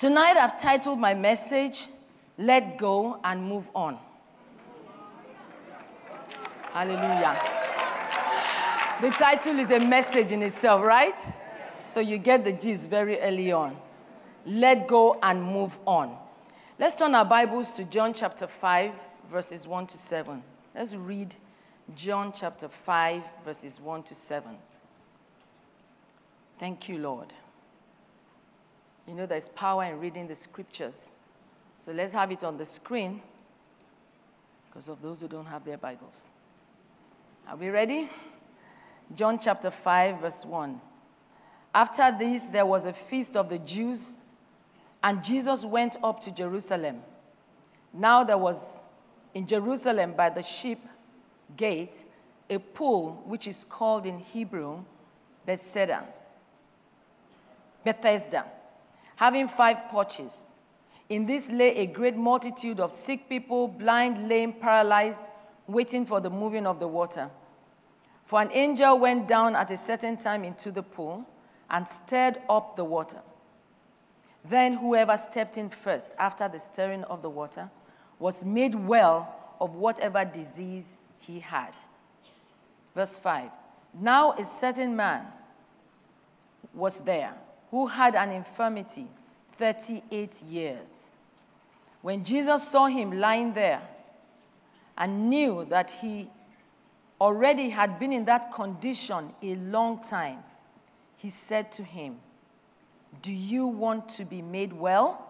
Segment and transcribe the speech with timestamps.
[0.00, 1.88] Tonight I've titled my message,
[2.38, 3.98] Let Go and Move On.
[6.72, 7.38] Hallelujah.
[9.02, 11.18] The title is a message in itself, right?
[11.84, 13.76] So you get the gist very early on.
[14.46, 16.16] Let go and move on.
[16.78, 18.92] Let's turn our Bibles to John chapter 5,
[19.30, 20.42] verses 1 to 7.
[20.74, 21.34] Let's read
[21.94, 24.56] John chapter 5, verses 1 to 7.
[26.58, 27.34] Thank you, Lord.
[29.06, 31.10] You know, there's power in reading the scriptures.
[31.78, 33.22] So let's have it on the screen
[34.68, 36.28] because of those who don't have their Bibles.
[37.48, 38.08] Are we ready?
[39.14, 40.80] John chapter 5, verse 1.
[41.74, 44.12] After this, there was a feast of the Jews,
[45.02, 47.02] and Jesus went up to Jerusalem.
[47.92, 48.80] Now there was
[49.34, 50.84] in Jerusalem by the sheep
[51.56, 52.04] gate
[52.48, 54.84] a pool which is called in Hebrew
[55.46, 56.04] Bethesda.
[57.84, 58.44] Bethesda
[59.20, 60.54] having five porches.
[61.10, 65.20] In this lay a great multitude of sick people, blind, lame, paralyzed,
[65.66, 67.28] waiting for the moving of the water.
[68.24, 71.26] For an angel went down at a certain time into the pool
[71.68, 73.20] and stirred up the water.
[74.42, 77.70] Then whoever stepped in first after the stirring of the water
[78.18, 81.74] was made well of whatever disease he had.
[82.94, 83.50] Verse 5
[84.00, 85.26] Now a certain man
[86.72, 87.34] was there
[87.70, 89.06] who had an infirmity
[89.52, 91.10] 38 years.
[92.02, 93.82] When Jesus saw him lying there
[94.96, 96.28] and knew that he
[97.20, 100.38] already had been in that condition a long time,
[101.16, 102.16] he said to him,
[103.22, 105.26] Do you want to be made well?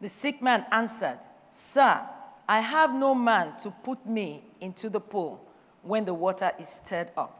[0.00, 1.18] The sick man answered,
[1.52, 2.00] Sir,
[2.48, 5.44] I have no man to put me into the pool
[5.82, 7.34] when the water is stirred up.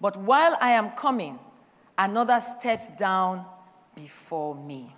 [0.00, 1.38] But while I am coming,
[1.96, 3.44] another steps down
[3.94, 4.94] before me.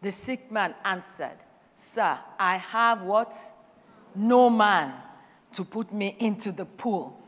[0.00, 1.36] The sick man answered,
[1.76, 3.34] Sir, I have what?
[4.14, 4.94] No man
[5.52, 7.18] to put me into the pool.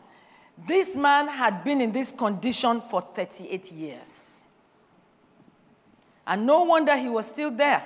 [0.57, 4.43] This man had been in this condition for 38 years.
[6.27, 7.85] And no wonder he was still there.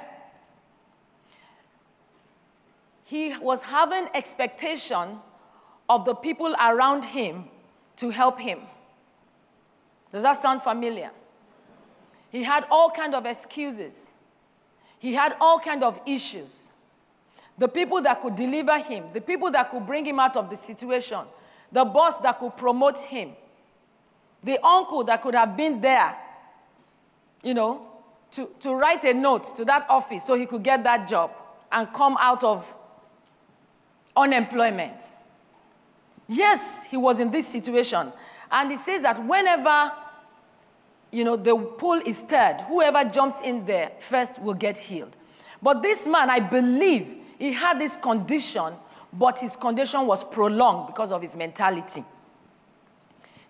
[3.04, 5.18] He was having expectation
[5.88, 7.44] of the people around him
[7.96, 8.60] to help him.
[10.12, 11.10] Does that sound familiar?
[12.30, 14.12] He had all kind of excuses.
[14.98, 16.64] He had all kind of issues.
[17.56, 20.56] The people that could deliver him, the people that could bring him out of the
[20.56, 21.20] situation,
[21.72, 23.30] the boss that could promote him,
[24.42, 26.16] the uncle that could have been there,
[27.42, 27.82] you know,
[28.32, 31.32] to, to write a note to that office so he could get that job
[31.72, 32.76] and come out of
[34.16, 35.02] unemployment.
[36.28, 38.12] Yes, he was in this situation.
[38.50, 39.92] And it says that whenever,
[41.10, 45.14] you know, the pool is stirred, whoever jumps in there first will get healed.
[45.62, 48.74] But this man, I believe, he had this condition,
[49.12, 52.04] but his condition was prolonged because of his mentality.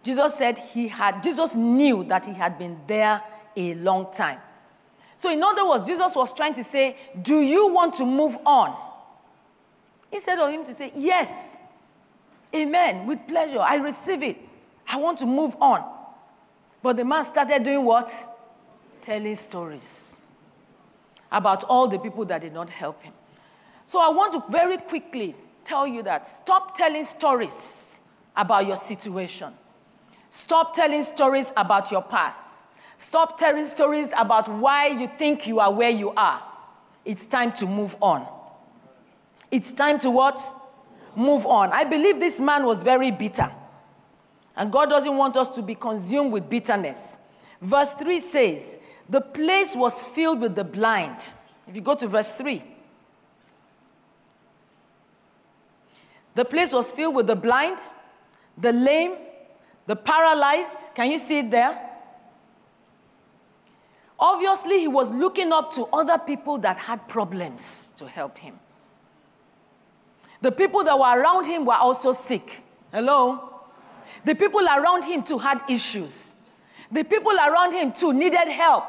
[0.02, 3.22] Jesus said he had, Jesus knew that he had been there
[3.56, 4.38] a long time.
[5.16, 8.76] So, in other words, Jesus was trying to say, Do you want to move on?
[10.12, 11.56] Instead of him to say, Yes,
[12.54, 14.38] amen, with pleasure, I receive it.
[14.88, 15.84] I want to move on.
[16.82, 18.10] But the man started doing what?
[19.00, 20.16] Telling stories
[21.30, 23.12] about all the people that did not help him.
[23.84, 25.34] So I want to very quickly
[25.64, 28.00] tell you that stop telling stories
[28.36, 29.52] about your situation.
[30.30, 32.64] Stop telling stories about your past.
[32.96, 36.42] Stop telling stories about why you think you are where you are.
[37.04, 38.26] It's time to move on.
[39.50, 40.40] It's time to what?
[41.16, 41.72] Move on.
[41.72, 43.50] I believe this man was very bitter.
[44.58, 47.18] And God doesn't want us to be consumed with bitterness.
[47.62, 51.32] Verse 3 says, The place was filled with the blind.
[51.68, 52.60] If you go to verse 3,
[56.34, 57.78] the place was filled with the blind,
[58.58, 59.16] the lame,
[59.86, 60.92] the paralyzed.
[60.92, 61.80] Can you see it there?
[64.18, 68.58] Obviously, he was looking up to other people that had problems to help him.
[70.40, 72.64] The people that were around him were also sick.
[72.92, 73.47] Hello?
[74.24, 76.32] The people around him too had issues.
[76.90, 78.84] The people around him too needed help.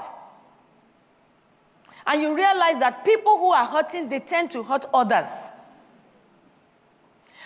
[2.07, 5.49] And you realize that people who are hurting, they tend to hurt others.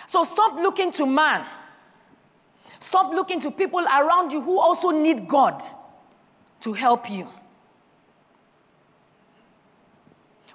[0.06, 1.44] So stop looking to man.
[2.80, 5.62] Stop looking to people around you who also need God
[6.60, 7.28] to help you.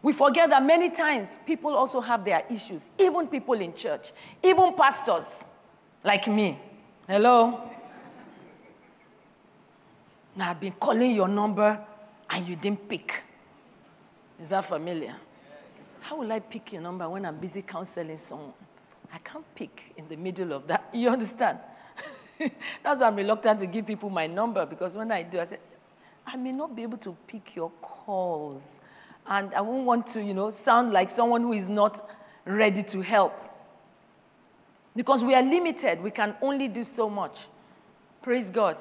[0.01, 4.73] We forget that many times people also have their issues, even people in church, even
[4.73, 5.43] pastors
[6.03, 6.57] like me.
[7.09, 7.59] Hello?
[10.35, 11.83] Now, I've been calling your number
[12.29, 13.23] and you didn't pick.
[14.39, 15.15] Is that familiar?
[16.01, 18.53] How will I pick your number when I'm busy counseling someone?
[19.11, 20.87] I can't pick in the middle of that.
[20.93, 21.57] You understand?
[22.83, 25.57] That's why I'm reluctant to give people my number because when I do, I say,
[26.27, 28.81] I may not be able to pick your calls.
[29.25, 32.07] And I won't want to, you know, sound like someone who is not
[32.45, 33.48] ready to help.
[34.99, 36.03] Because we are limited.
[36.03, 37.47] We can only do so much.
[38.21, 38.77] Praise God.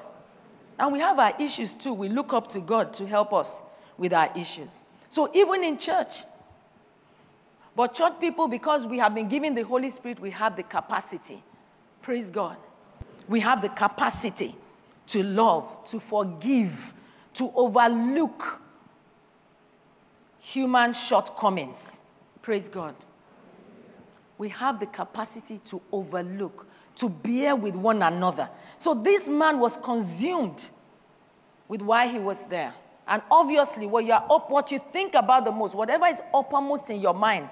[0.77, 1.93] And we have our issues too.
[1.93, 3.63] We look up to God to help us
[3.97, 4.83] with our issues.
[5.07, 6.23] So even in church,
[7.73, 11.41] but church people, because we have been given the Holy Spirit, we have the capacity.
[12.01, 12.57] Praise God.
[13.29, 14.55] We have the capacity
[15.07, 16.91] to love, to forgive,
[17.35, 18.61] to overlook
[20.39, 22.01] human shortcomings.
[22.41, 22.93] Praise God.
[24.39, 26.65] We have the capacity to overlook,
[26.95, 28.49] to bear with one another.
[28.77, 30.69] So this man was consumed
[31.67, 32.73] with why he was there.
[33.05, 36.89] And obviously, what you are up, what you think about the most, whatever is uppermost
[36.89, 37.49] in your mind,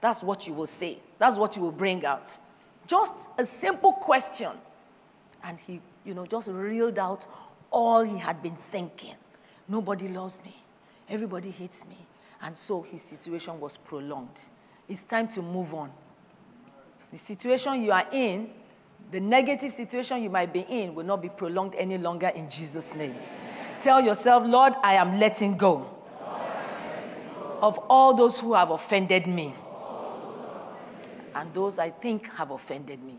[0.00, 0.98] that's what you will say.
[1.18, 2.34] That's what you will bring out.
[2.86, 4.52] Just a simple question.
[5.44, 7.26] And he, you know, just reeled out
[7.70, 9.14] all he had been thinking.
[9.68, 10.56] Nobody loves me.
[11.06, 11.98] Everybody hates me.
[12.40, 14.40] And so his situation was prolonged.
[14.88, 15.92] It's time to move on.
[17.10, 18.50] The situation you are in,
[19.10, 22.94] the negative situation you might be in, will not be prolonged any longer in Jesus'
[22.94, 23.16] name.
[23.80, 25.88] Tell yourself, Lord, I am letting go
[27.60, 29.54] of all those who have offended me
[31.34, 33.18] and those I think have offended me.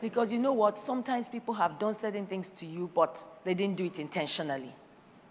[0.00, 0.78] Because you know what?
[0.78, 4.74] Sometimes people have done certain things to you, but they didn't do it intentionally.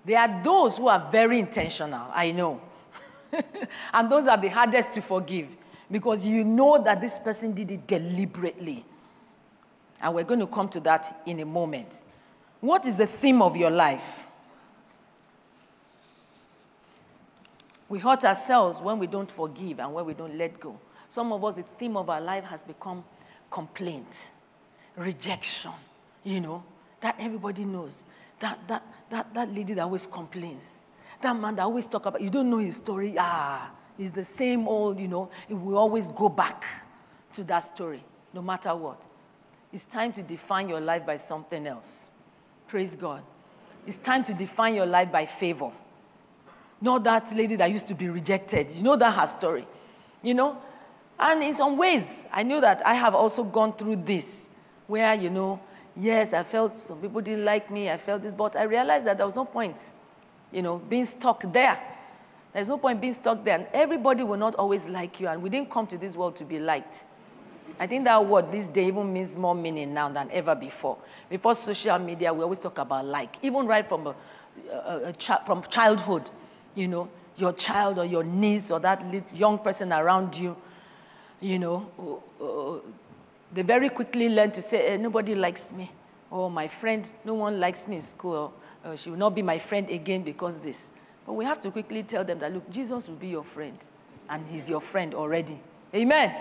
[0.06, 2.62] There are those who are very intentional, I know.
[3.94, 5.48] and those are the hardest to forgive
[5.92, 8.86] because you know that this person did it deliberately.
[10.02, 12.04] And we're going to come to that in a moment.
[12.62, 14.28] What is the theme of your life?
[17.88, 20.80] We hurt ourselves when we don't forgive and when we don't let go.
[21.10, 23.04] Some of us, the theme of our life has become
[23.50, 24.30] complaint,
[24.96, 25.72] rejection,
[26.24, 26.64] you know,
[27.02, 28.04] that everybody knows.
[28.40, 30.84] That, that, that, that lady that always complains,
[31.22, 33.16] that man that always talk about, you don't know his story.
[33.18, 36.66] Ah, it's the same old, you know, it will always go back
[37.34, 38.02] to that story,
[38.34, 39.02] no matter what.
[39.74, 42.08] It's time to define your life by something else.
[42.68, 43.22] Praise God.
[43.86, 45.72] It's time to define your life by favor.
[46.82, 48.72] Not that lady that used to be rejected.
[48.72, 49.68] You know that her story.
[50.24, 50.58] You know?
[51.20, 54.48] And in some ways, I knew that I have also gone through this,
[54.88, 55.60] where, you know,
[55.96, 59.18] yes, I felt some people didn't like me, I felt this, but I realized that
[59.18, 59.92] there was no point,
[60.54, 61.78] you know, being stuck there.
[62.54, 63.56] There's no point being stuck there.
[63.56, 66.46] And everybody will not always like you, and we didn't come to this world to
[66.46, 67.06] be liked.
[67.80, 70.98] I think that word this day even means more meaning now than ever before.
[71.30, 74.16] Before social media, we always talk about like, even right from, a,
[74.72, 76.30] a, a ch- from childhood,
[76.76, 79.02] you know, your child or your niece or that
[79.34, 80.58] young person around you,
[81.40, 82.80] you know, uh, uh,
[83.54, 85.90] they very quickly learn to say, eh, nobody likes me.
[86.30, 88.54] Or my friend, no one likes me in school.
[88.86, 90.88] Or, she will not be my friend again because this.
[91.30, 93.78] But we have to quickly tell them that, look, Jesus will be your friend.
[94.30, 95.62] And he's your friend already.
[95.94, 96.36] Amen.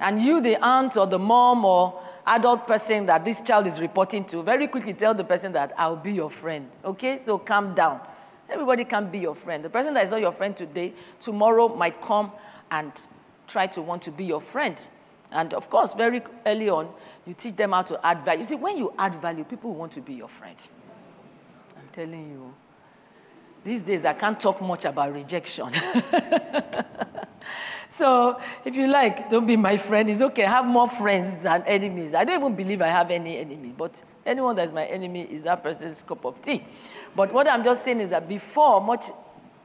[0.00, 4.24] And you, the aunt or the mom or adult person that this child is reporting
[4.24, 6.70] to, very quickly tell the person that I'll be your friend.
[6.82, 7.18] Okay?
[7.18, 8.00] So calm down.
[8.48, 9.62] Everybody can be your friend.
[9.62, 12.32] The person that is not your friend today, tomorrow might come
[12.70, 12.92] and
[13.46, 14.80] try to want to be your friend.
[15.30, 16.88] And of course, very early on,
[17.26, 18.38] you teach them how to add value.
[18.38, 20.56] You see, when you add value, people want to be your friend.
[21.76, 22.54] I'm telling you.
[23.66, 25.72] These days, I can't talk much about rejection.
[27.88, 30.10] So if you like, don't be my friend.
[30.10, 30.44] It's okay.
[30.44, 32.12] I have more friends than enemies.
[32.12, 33.72] I don't even believe I have any enemy.
[33.74, 36.62] But anyone that's my enemy is that person's cup of tea.
[37.14, 39.06] But what I'm just saying is that before, much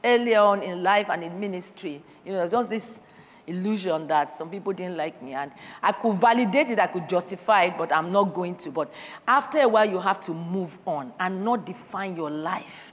[0.02, 3.02] earlier on in life and in ministry, you know, there's just this
[3.46, 5.34] illusion that some people didn't like me.
[5.34, 5.50] And
[5.82, 8.70] I could validate it, I could justify it, but I'm not going to.
[8.70, 8.90] But
[9.28, 12.91] after a while, you have to move on and not define your life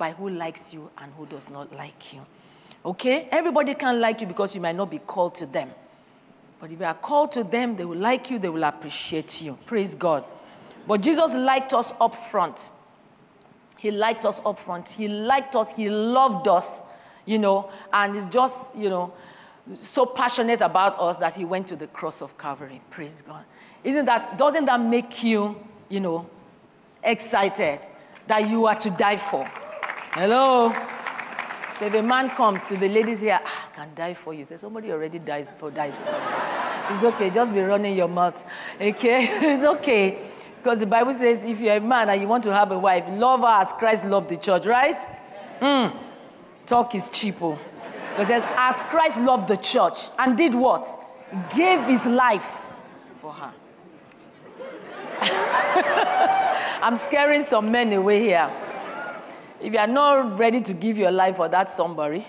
[0.00, 2.24] by who likes you and who does not like you.
[2.86, 3.28] Okay?
[3.30, 5.70] Everybody can like you because you might not be called to them.
[6.58, 9.58] But if you are called to them, they will like you, they will appreciate you.
[9.66, 10.24] Praise God.
[10.88, 12.70] But Jesus liked us up front.
[13.76, 14.88] He liked us up front.
[14.88, 15.72] He liked us.
[15.72, 16.82] He loved us,
[17.26, 19.12] you know, and is just, you know,
[19.74, 22.80] so passionate about us that he went to the cross of Calvary.
[22.88, 23.44] Praise God.
[23.84, 26.28] Isn't that, doesn't that make you, you know,
[27.04, 27.80] excited
[28.26, 29.46] that you are to die for?
[30.12, 30.72] Hello?
[31.78, 34.44] So if a man comes to the ladies here, ah, I can die for you.
[34.44, 36.94] Say, somebody already dies for died for you.
[36.94, 38.44] It's okay, just be running your mouth.
[38.80, 39.24] Okay?
[39.30, 40.18] it's okay.
[40.56, 43.04] Because the Bible says if you're a man and you want to have a wife,
[43.10, 44.98] love her as Christ loved the church, right?
[45.60, 45.96] Mm.
[46.66, 47.56] Talk is cheapo.
[48.10, 50.86] Because says, as Christ loved the church and did what?
[51.56, 52.66] Gave his life
[53.20, 53.52] for her.
[56.82, 58.50] I'm scaring some men away here.
[59.60, 62.20] If you are not ready to give your life for that somebody,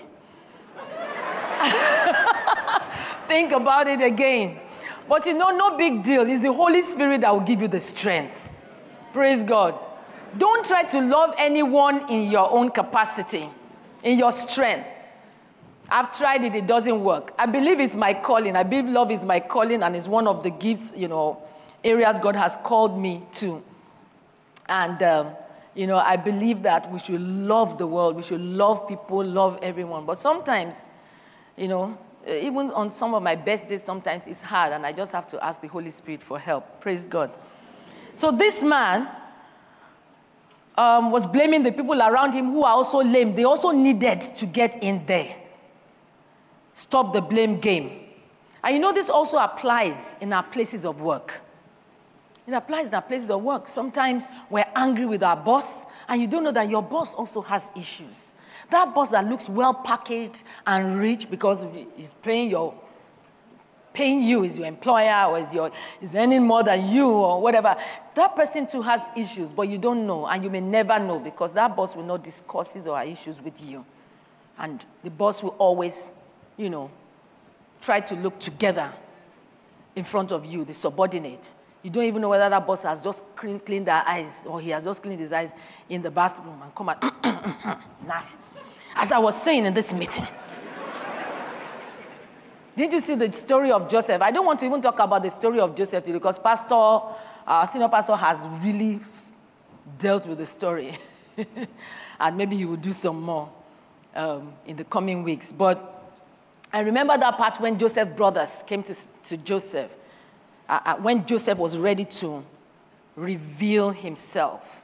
[3.26, 4.58] think about it again.
[5.08, 6.28] But you know, no big deal.
[6.28, 8.50] It's the Holy Spirit that will give you the strength.
[9.12, 9.78] Praise God.
[10.36, 13.48] Don't try to love anyone in your own capacity,
[14.02, 14.88] in your strength.
[15.88, 17.34] I've tried it, it doesn't work.
[17.38, 18.56] I believe it's my calling.
[18.56, 21.42] I believe love is my calling and it's one of the gifts, you know,
[21.84, 23.62] areas God has called me to.
[24.68, 25.28] And, um,
[25.74, 29.58] you know, I believe that we should love the world, we should love people, love
[29.62, 30.04] everyone.
[30.04, 30.88] But sometimes,
[31.56, 35.12] you know, even on some of my best days, sometimes it's hard, and I just
[35.12, 36.80] have to ask the Holy Spirit for help.
[36.80, 37.30] Praise God.
[38.14, 39.08] So this man
[40.76, 43.34] um, was blaming the people around him who are also lame.
[43.34, 45.36] They also needed to get in there.
[46.74, 47.98] Stop the blame game.
[48.62, 51.40] And you know, this also applies in our places of work.
[52.46, 53.68] It applies in our places of work.
[53.68, 57.68] Sometimes we're angry with our boss, and you don't know that your boss also has
[57.76, 58.32] issues.
[58.70, 62.74] That boss that looks well packaged and rich because he's paying your
[63.92, 65.70] paying you is your employer or is your
[66.00, 67.76] is earning more than you or whatever.
[68.14, 71.52] That person too has issues, but you don't know, and you may never know because
[71.54, 73.84] that boss will not discuss his or her issues with you.
[74.58, 76.12] And the boss will always,
[76.56, 76.90] you know,
[77.80, 78.90] try to look together
[79.94, 81.52] in front of you, the subordinate.
[81.82, 84.70] You don't even know whether that boss has just cleaned, cleaned their eyes or he
[84.70, 85.52] has just cleaned his eyes
[85.88, 87.02] in the bathroom and come out.
[88.06, 88.24] now,
[88.94, 90.26] as I was saying in this meeting,
[92.76, 94.22] did you see the story of Joseph?
[94.22, 97.16] I don't want to even talk about the story of Joseph today because Pastor, our
[97.46, 99.00] uh, senior pastor, has really
[99.98, 100.96] dealt with the story.
[102.20, 103.50] and maybe he will do some more
[104.14, 105.50] um, in the coming weeks.
[105.50, 106.12] But
[106.72, 109.96] I remember that part when Joseph's brothers came to, to Joseph
[110.72, 112.42] uh, uh, when Joseph was ready to
[113.14, 114.82] reveal himself.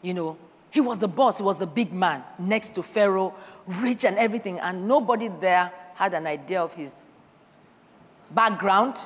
[0.00, 0.36] You know,
[0.70, 3.34] he was the boss, he was the big man next to Pharaoh,
[3.66, 7.10] rich and everything, and nobody there had an idea of his
[8.30, 8.98] background.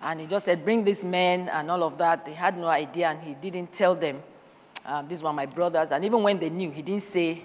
[0.00, 2.24] And he just said, Bring this man and all of that.
[2.24, 4.22] They had no idea, and he didn't tell them.
[4.86, 5.90] Um, these were my brothers.
[5.90, 7.42] And even when they knew, he didn't say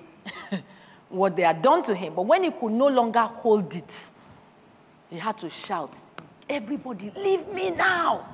[1.10, 2.13] what they had done to him.
[2.13, 4.10] But when he could no longer hold it,
[5.10, 5.98] he had to shout,
[6.50, 8.28] Everybody, leave me now.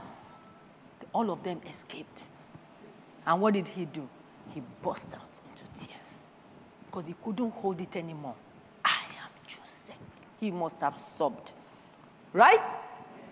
[1.14, 2.24] All of them escaped.
[3.26, 4.08] And what did he do?
[4.54, 6.26] He burst out into tears
[6.86, 8.36] because he couldn't hold it anymore.
[8.84, 9.96] I am Joseph.
[10.40, 11.52] He must have sobbed.
[12.34, 12.60] Right?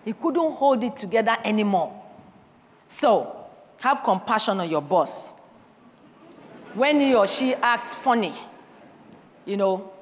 [0.04, 2.02] He couldn't hold it together anymore.
[2.88, 3.46] So,
[3.80, 5.34] have compassion on your boss.
[6.74, 8.34] When he or she acts funny,
[9.44, 9.92] you know,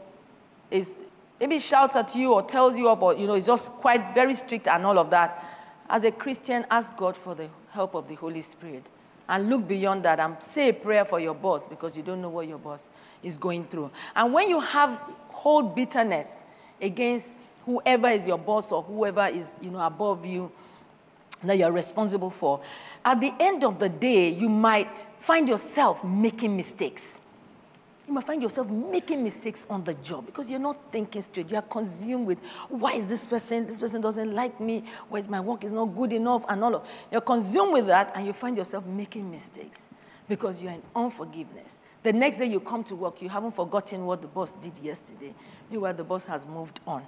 [0.71, 0.99] is
[1.41, 4.35] maybe shouts at you or tells you off or, you know, is just quite very
[4.35, 5.45] strict and all of that.
[5.89, 8.85] As a Christian, ask God for the help of the Holy Spirit.
[9.29, 12.31] And look beyond that and say a prayer for your boss because you don't know
[12.31, 12.89] what your boss
[13.23, 13.91] is going through.
[14.17, 16.45] And when you have hold bitterness
[16.81, 17.33] against
[17.67, 20.51] whoever is your boss or whoever is, you know, above you
[21.45, 22.61] that you're responsible for,
[23.05, 27.21] at the end of the day, you might find yourself making mistakes
[28.09, 31.51] you might find yourself making mistakes on the job because you're not thinking straight.
[31.51, 32.39] You are consumed with
[32.71, 35.85] why is this person, this person doesn't like me, why is my work is not
[35.95, 39.89] good enough, and all of you're consumed with that, and you find yourself making mistakes
[40.27, 41.79] because you're in unforgiveness.
[42.03, 45.35] The next day you come to work, you haven't forgotten what the boss did yesterday.
[45.71, 47.07] Meanwhile, the boss has moved on.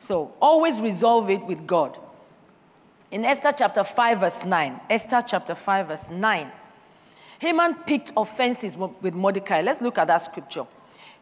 [0.00, 1.96] So always resolve it with God.
[3.12, 6.50] In Esther chapter 5, verse 9, Esther chapter 5, verse 9.
[7.38, 9.60] Haman picked offenses with Mordecai.
[9.60, 10.66] Let's look at that scripture.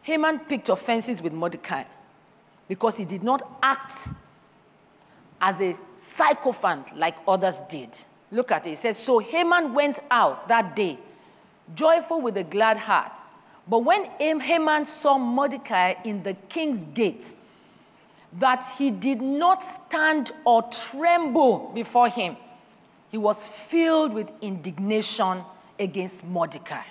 [0.01, 1.83] Haman picked offenses with Mordecai
[2.67, 4.09] because he did not act
[5.41, 7.89] as a sycophant like others did.
[8.31, 8.71] Look at it.
[8.71, 10.97] It says, So Haman went out that day,
[11.73, 13.11] joyful with a glad heart.
[13.67, 17.25] But when Haman saw Mordecai in the king's gate,
[18.39, 22.37] that he did not stand or tremble before him,
[23.09, 25.41] he was filled with indignation
[25.79, 26.83] against Mordecai.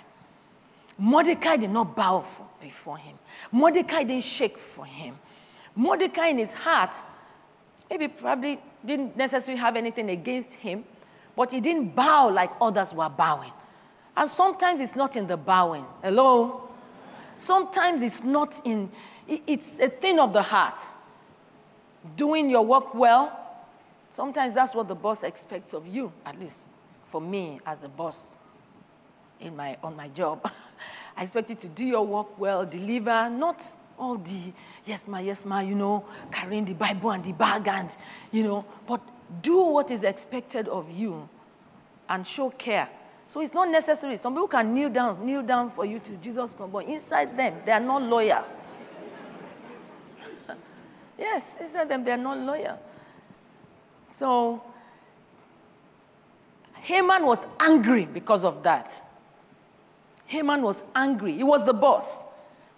[0.99, 2.25] Mordecai did not bow
[2.61, 3.19] before him.
[3.51, 5.17] Mordecai didn't shake for him.
[5.75, 6.95] Mordecai, in his heart,
[7.91, 10.85] maybe probably didn't necessarily have anything against him,
[11.35, 13.53] but he didn't bow like others were bowing.
[14.17, 15.85] And sometimes it's not in the bowing.
[16.03, 16.69] Hello?
[17.37, 18.91] Sometimes it's not in,
[19.27, 20.79] it's a thing of the heart.
[22.17, 23.37] Doing your work well,
[24.13, 26.61] sometimes that's what the boss expects of you, at least
[27.07, 28.37] for me as a boss
[29.45, 30.51] in my, on my job.
[31.17, 33.65] I expect you to do your work well, deliver, not
[33.99, 34.53] all the
[34.85, 37.95] yes, ma, yes, ma, you know, carrying the Bible and the bag and,
[38.33, 39.01] you know, but
[39.43, 41.29] do what is expected of you
[42.09, 42.89] and show care.
[43.29, 44.17] So it's not necessary.
[44.17, 47.55] Some people can kneel down, kneel down for you to Jesus come, but inside them,
[47.65, 48.45] they are not loyal.
[51.19, 52.79] yes, inside them, they are not loyal.
[54.07, 54.63] So
[56.75, 59.01] Haman was angry because of that.
[60.27, 61.35] Haman was angry.
[61.35, 62.25] He was the boss,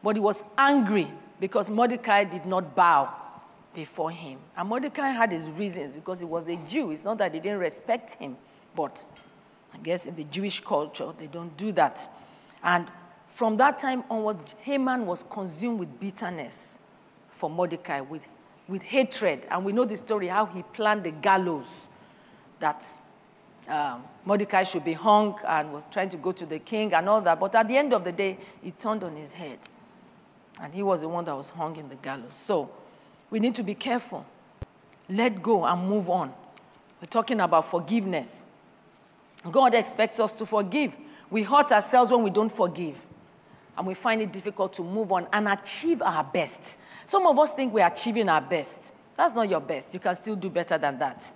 [0.02, 1.10] but he was angry
[1.40, 3.12] because Mordecai did not bow
[3.74, 4.38] before him.
[4.56, 6.90] And Mordecai had his reasons because he was a Jew.
[6.90, 8.36] It's not that they didn't respect him,
[8.74, 9.04] but
[9.74, 12.08] I guess in the Jewish culture, they don't do that.
[12.62, 12.86] And
[13.28, 16.78] from that time onwards, Haman was consumed with bitterness
[17.30, 18.26] for Mordecai, with,
[18.66, 19.46] with hatred.
[19.50, 21.88] And we know the story how he planned the gallows
[22.60, 22.84] that
[23.68, 27.20] um, Mordecai should be hung and was trying to go to the king and all
[27.20, 27.38] that.
[27.40, 29.58] But at the end of the day, he turned on his head.
[30.60, 32.34] And he was the one that was hung in the gallows.
[32.34, 32.70] So
[33.30, 34.24] we need to be careful.
[35.08, 36.32] Let go and move on.
[37.00, 38.44] We're talking about forgiveness.
[39.50, 40.96] God expects us to forgive.
[41.30, 43.04] We hurt ourselves when we don't forgive.
[43.76, 46.78] And we find it difficult to move on and achieve our best.
[47.04, 48.94] Some of us think we're achieving our best.
[49.16, 49.92] That's not your best.
[49.92, 51.32] You can still do better than that.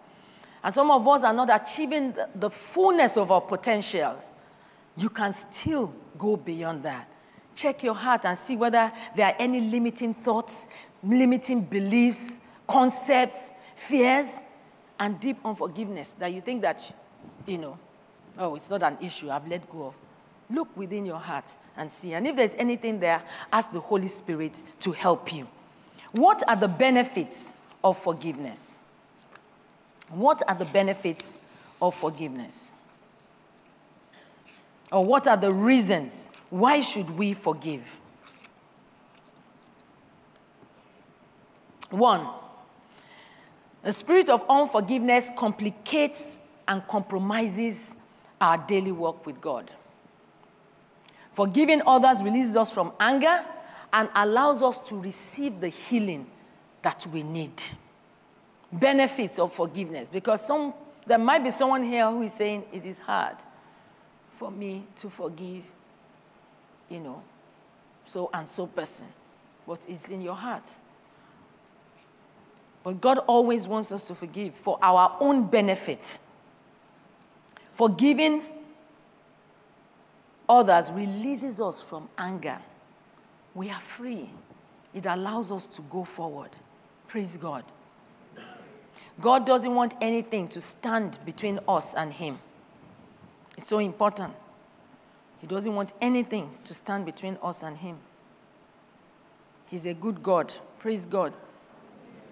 [0.62, 4.17] And some of us are not achieving the fullness of our potential.
[4.97, 7.09] You can still go beyond that.
[7.55, 10.69] Check your heart and see whether there are any limiting thoughts,
[11.02, 14.38] limiting beliefs, concepts, fears,
[14.99, 16.95] and deep unforgiveness that you think that,
[17.47, 17.79] you know,
[18.38, 19.95] oh, it's not an issue, I've let go of.
[20.50, 21.45] Look within your heart
[21.76, 22.12] and see.
[22.12, 25.49] And if there's anything there, ask the Holy Spirit to help you.
[26.12, 28.79] What are the benefits of forgiveness?
[30.11, 31.38] What are the benefits
[31.81, 32.73] of forgiveness?
[34.93, 37.99] Or what are the reasons why should we forgive?
[41.90, 42.26] One,
[43.82, 47.95] the spirit of unforgiveness complicates and compromises
[48.41, 49.71] our daily work with God.
[51.32, 53.45] Forgiving others releases us from anger
[53.93, 56.26] and allows us to receive the healing
[56.82, 57.52] that we need.
[58.73, 60.73] Benefits of forgiveness, because some,
[61.06, 63.37] there might be someone here who is saying it is hard
[64.33, 65.65] for me to forgive,
[66.89, 67.23] you know,
[68.04, 69.06] so and so person,
[69.67, 70.69] but it's in your heart.
[72.83, 76.19] But God always wants us to forgive for our own benefit.
[77.75, 78.43] Forgiving
[80.49, 82.59] others releases us from anger.
[83.54, 84.30] We are free.
[84.95, 86.50] It allows us to go forward.
[87.09, 87.65] Praise God.
[89.21, 92.39] God doesn't want anything to stand between us and Him.
[93.56, 94.35] It's so important.
[95.41, 97.99] He doesn't want anything to stand between us and Him.
[99.69, 100.52] He's a good God.
[100.78, 101.35] Praise God.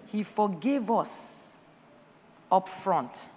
[0.07, 1.57] He forgave us
[2.51, 3.29] up front.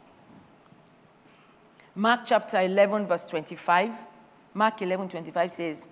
[1.95, 3.93] Mark chapter 11, verse 25.
[4.55, 5.89] Mark 11, 25 says,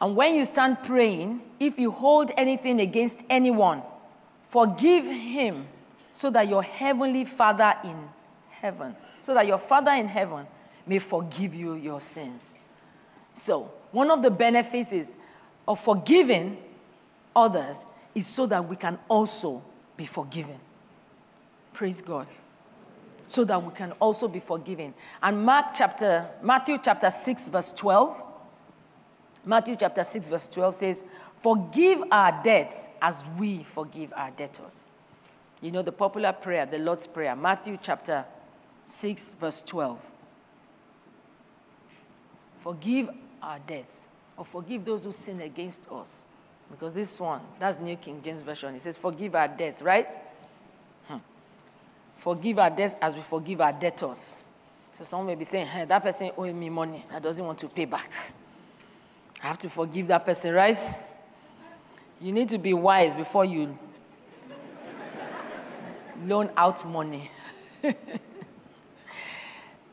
[0.00, 3.82] And when you stand praying, if you hold anything against anyone,
[4.48, 5.66] forgive him
[6.10, 8.08] so that your heavenly Father in
[8.50, 10.46] heaven, so that your Father in heaven
[10.86, 12.58] may forgive you your sins.
[13.34, 15.12] So, one of the benefits
[15.66, 16.58] of forgiving
[17.36, 17.84] others
[18.14, 19.62] is so that we can also
[19.96, 20.58] be forgiven.
[21.72, 22.26] Praise God.
[23.26, 24.94] So that we can also be forgiven.
[25.22, 28.24] And Mark chapter, Matthew chapter 6, verse 12.
[29.44, 31.04] Matthew chapter 6, verse 12 says,
[31.36, 34.88] Forgive our debts as we forgive our debtors.
[35.60, 38.24] You know the popular prayer, the Lord's Prayer, Matthew chapter
[38.86, 40.10] 6, verse 12.
[42.60, 43.10] Forgive
[43.42, 44.06] our debts,
[44.36, 46.24] or forgive those who sin against us
[46.70, 48.74] because this one, that's New King James Version.
[48.74, 50.06] It says, Forgive our debts, right?
[51.06, 51.18] Hmm.
[52.16, 54.36] Forgive our debts as we forgive our debtors.
[54.92, 57.04] So someone may be saying, hey, that person owing me money.
[57.12, 58.10] That doesn't want to pay back.
[59.42, 60.78] I have to forgive that person, right?
[62.20, 63.78] You need to be wise before you
[66.24, 67.30] loan out money.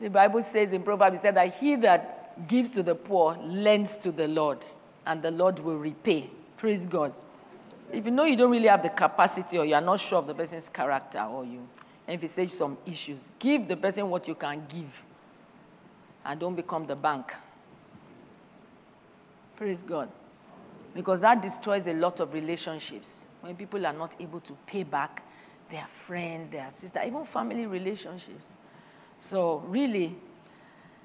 [0.00, 3.96] the Bible says in Proverbs, it said that he that gives to the poor lends
[3.98, 4.64] to the Lord,
[5.06, 6.28] and the Lord will repay.
[6.56, 7.14] Praise God.
[7.92, 10.26] If you know you don't really have the capacity or you are not sure of
[10.26, 11.66] the person's character or you
[12.08, 15.04] envisage some issues, give the person what you can give
[16.24, 17.32] and don't become the bank.
[19.54, 20.08] Praise God.
[20.96, 23.26] Because that destroys a lot of relationships.
[23.40, 25.24] When people are not able to pay back
[25.70, 28.54] their friend, their sister, even family relationships.
[29.20, 30.16] So, really,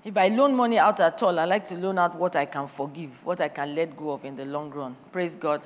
[0.03, 2.65] If I loan money out at all, I like to loan out what I can
[2.65, 4.95] forgive, what I can let go of in the long run.
[5.11, 5.61] Praise God.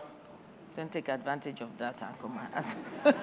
[0.75, 2.31] Don't take advantage of that, Uncle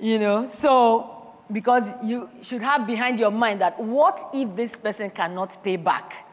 [0.00, 5.10] you know, so because you should have behind your mind that what if this person
[5.10, 6.29] cannot pay back?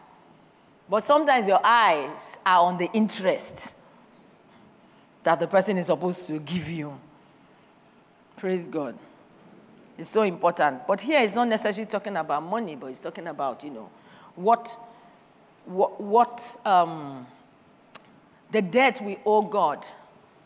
[0.90, 3.76] But sometimes your eyes are on the interest
[5.24, 6.98] that the person is supposed to give you.
[8.38, 8.98] Praise God.
[9.98, 10.88] It's so important.
[10.88, 13.90] But here it's not necessarily talking about money, but it's talking about, you know,
[14.36, 14.78] what,
[15.66, 17.26] what, what um,
[18.52, 19.86] the debt we owe God,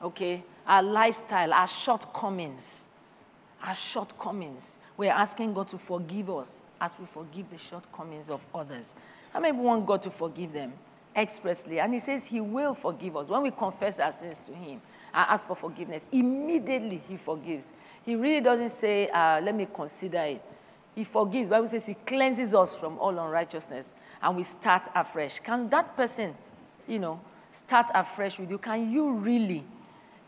[0.02, 2.86] okay, our lifestyle, our shortcomings,
[3.64, 4.78] our shortcomings.
[4.98, 8.94] We're asking God to forgive us as we forgive the shortcomings of others.
[9.34, 10.74] How many want God to forgive them
[11.16, 11.80] expressly?
[11.80, 13.30] And He says He will forgive us.
[13.30, 14.82] When we confess our sins to Him
[15.14, 17.72] and ask for forgiveness, immediately He forgives.
[18.04, 20.44] He really doesn't say, uh, let me consider it.
[20.96, 21.50] He forgives.
[21.50, 25.40] Bible says He cleanses us from all unrighteousness and we start afresh.
[25.40, 26.36] Can that person,
[26.88, 27.20] you know,
[27.52, 28.58] start afresh with you?
[28.58, 29.64] Can you really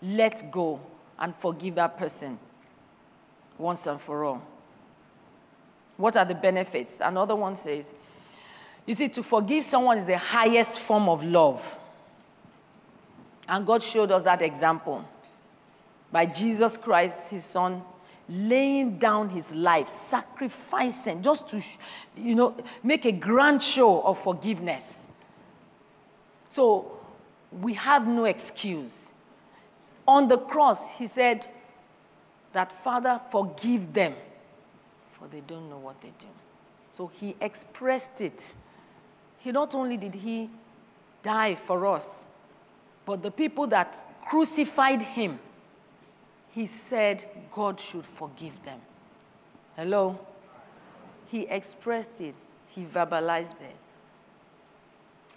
[0.02, 0.80] let go
[1.20, 2.40] and forgive that person
[3.58, 4.42] once and for all?
[5.98, 7.02] What are the benefits?
[7.02, 7.94] Another one says,
[8.86, 11.80] you see, to forgive someone is the highest form of love.
[13.48, 15.06] And God showed us that example
[16.12, 17.82] by Jesus Christ, his son,
[18.30, 21.62] laying down his life, sacrificing just to,
[22.16, 25.06] you know, make a grand show of forgiveness.
[26.50, 27.00] So
[27.52, 29.08] we have no excuse.
[30.08, 31.46] On the cross, he said
[32.54, 34.14] that, Father, forgive them,
[35.14, 36.28] for they don't know what they do.
[36.92, 38.54] So he expressed it
[39.44, 40.50] he not only did he
[41.22, 42.26] die for us,
[43.06, 45.38] but the people that crucified him,
[46.52, 48.80] he said God should forgive them.
[49.76, 50.18] Hello?
[51.28, 52.36] He expressed it,
[52.68, 53.76] he verbalized it.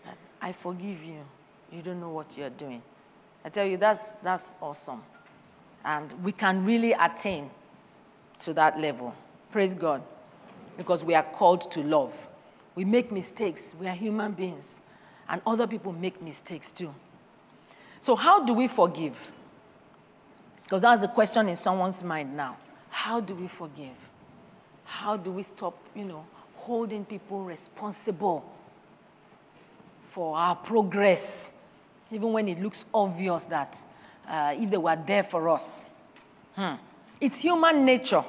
[0.05, 1.25] That I forgive you.
[1.73, 2.83] You don't know what you're doing.
[3.45, 5.03] I tell you, that's, that's awesome.
[5.85, 7.51] And we can really attain
[8.41, 9.15] to that level.
[9.51, 10.03] Praise God.
[10.77, 12.29] Because we are called to love.
[12.77, 13.75] We make mistakes.
[13.81, 14.81] We are human beings.
[15.29, 16.95] And other people make mistakes too.
[18.01, 19.33] So, how do we forgive?
[20.63, 22.57] Because that's a question in someone's mind now.
[22.91, 23.97] How do we forgive?
[24.85, 28.45] How do we stop, you know, holding people responsible
[30.09, 31.53] for our progress,
[32.11, 33.77] even when it looks obvious that
[34.29, 35.87] uh, if they were there for us?
[36.55, 36.75] Hmm.
[37.21, 38.25] It's human nature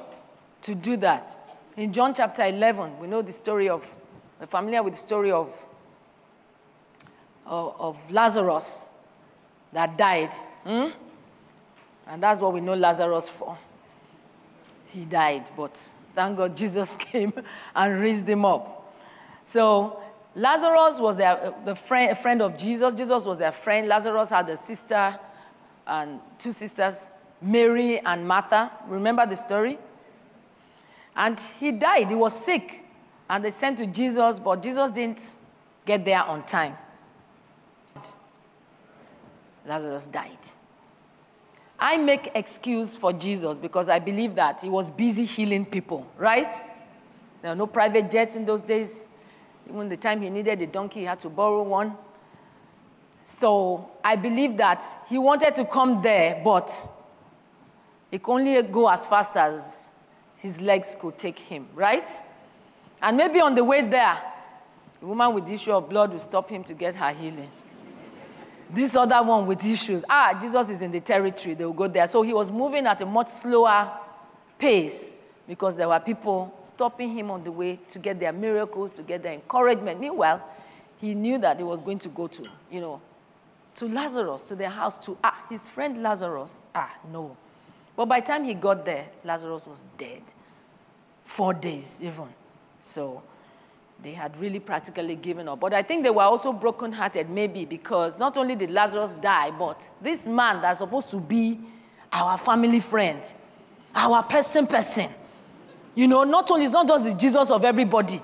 [0.62, 1.30] to do that.
[1.76, 3.88] In John chapter 11, we know the story of
[4.38, 5.48] we're familiar with the story of,
[7.46, 8.86] of, of Lazarus
[9.72, 10.32] that died.
[10.64, 10.88] Hmm?
[12.06, 13.58] And that's what we know Lazarus for.
[14.86, 15.76] He died, but
[16.14, 17.32] thank God Jesus came
[17.74, 18.96] and raised him up.
[19.44, 20.00] So
[20.34, 22.94] Lazarus was their, the friend, friend of Jesus.
[22.94, 23.88] Jesus was their friend.
[23.88, 25.18] Lazarus had a sister
[25.86, 28.70] and two sisters, Mary and Martha.
[28.86, 29.78] Remember the story?
[31.16, 32.08] And he died.
[32.08, 32.84] He was sick.
[33.28, 35.34] And they sent to Jesus, but Jesus didn't
[35.84, 36.76] get there on time.
[39.66, 40.38] Lazarus died.
[41.78, 46.50] I make excuse for Jesus because I believe that he was busy healing people, right?
[47.42, 49.06] There were no private jets in those days.
[49.68, 51.94] Even the time he needed a donkey, he had to borrow one.
[53.22, 56.72] So I believe that he wanted to come there, but
[58.10, 59.90] he could only go as fast as
[60.36, 62.08] his legs could take him, right?
[63.00, 64.20] And maybe on the way there,
[65.00, 67.50] the woman with the issue of blood will stop him to get her healing.
[68.70, 72.06] This other one with issues, ah, Jesus is in the territory, they will go there.
[72.06, 73.90] So he was moving at a much slower
[74.58, 79.02] pace because there were people stopping him on the way to get their miracles, to
[79.02, 79.98] get their encouragement.
[79.98, 80.44] Meanwhile,
[80.98, 83.00] he knew that he was going to go to, you know,
[83.76, 86.64] to Lazarus, to their house, to ah, his friend Lazarus.
[86.74, 87.36] Ah, no.
[87.96, 90.22] But by the time he got there, Lazarus was dead.
[91.24, 92.28] Four days, even.
[92.80, 93.22] So
[94.02, 95.60] they had really practically given up.
[95.60, 99.82] But I think they were also brokenhearted, maybe, because not only did Lazarus die, but
[100.00, 101.58] this man that's supposed to be
[102.12, 103.20] our family friend,
[103.94, 105.10] our person person,
[105.94, 108.22] you know, not only, it's not just the Jesus of everybody.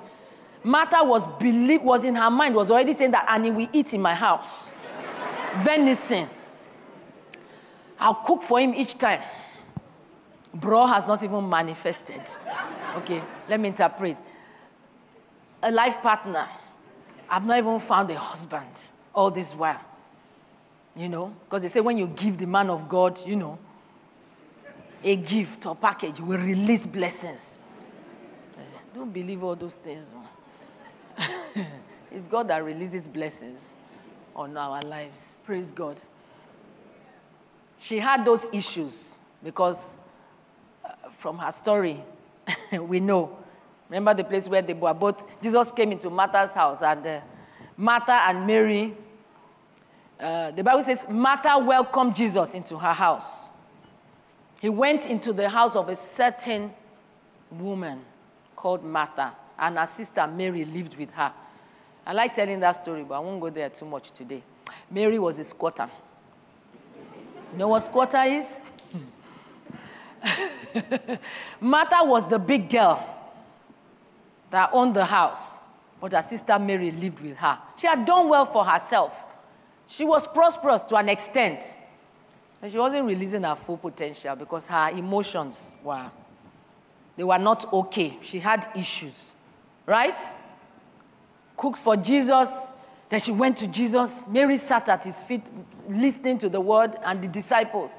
[0.62, 4.00] Martha was believe was in her mind, was already saying that Annie will eat in
[4.00, 4.72] my house.
[5.56, 6.28] Venison.
[7.98, 9.20] I'll cook for him each time.
[10.54, 12.22] Bro has not even manifested.
[12.98, 14.16] Okay, let me interpret
[15.64, 16.46] a life partner.
[17.28, 18.68] I've not even found a husband
[19.14, 19.80] all this while.
[20.94, 23.58] You know, because they say when you give the man of God, you know,
[25.02, 27.58] a gift or package, will release blessings.
[28.94, 30.14] Don't believe all those things.
[32.12, 33.72] it's God that releases blessings
[34.36, 35.36] on our lives.
[35.44, 35.96] Praise God.
[37.78, 39.96] She had those issues because
[40.84, 42.04] uh, from her story,
[42.72, 43.36] we know.
[43.88, 47.20] Remember the place where they were both, Jesus came into Martha's house, and uh,
[47.76, 48.92] Martha and Mary,
[50.18, 53.48] uh, the Bible says, Martha welcomed Jesus into her house.
[54.60, 56.72] He went into the house of a certain
[57.50, 58.00] woman
[58.56, 61.32] called Martha, and her sister Mary lived with her.
[62.06, 64.42] I like telling that story, but I won't go there too much today.
[64.90, 65.88] Mary was a squatter.
[67.52, 68.60] You know what squatter is?
[71.60, 73.13] Martha was the big girl
[74.54, 75.58] that owned the house,
[76.00, 77.58] but her sister Mary lived with her.
[77.76, 79.12] She had done well for herself.
[79.88, 81.62] She was prosperous to an extent.
[82.62, 86.08] And she wasn't releasing her full potential because her emotions were
[87.16, 88.16] they were not okay.
[88.22, 89.32] She had issues.
[89.86, 90.16] Right?
[91.56, 92.70] Cooked for Jesus.
[93.08, 94.26] Then she went to Jesus.
[94.28, 95.42] Mary sat at his feet
[95.88, 97.96] listening to the word and the disciples.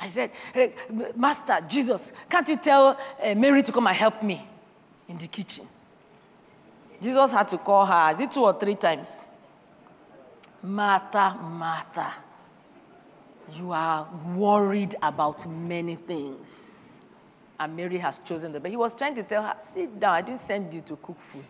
[0.00, 0.72] I said, hey,
[1.14, 4.46] Master, Jesus, can't you tell uh, Mary to come and help me
[5.08, 5.68] in the kitchen?
[7.04, 9.26] Jesus had to call her, is it two or three times?
[10.62, 12.14] Martha, Martha,
[13.52, 17.02] you are worried about many things.
[17.60, 18.70] And Mary has chosen the best.
[18.70, 21.44] He was trying to tell her, sit down, I didn't send you to cook food.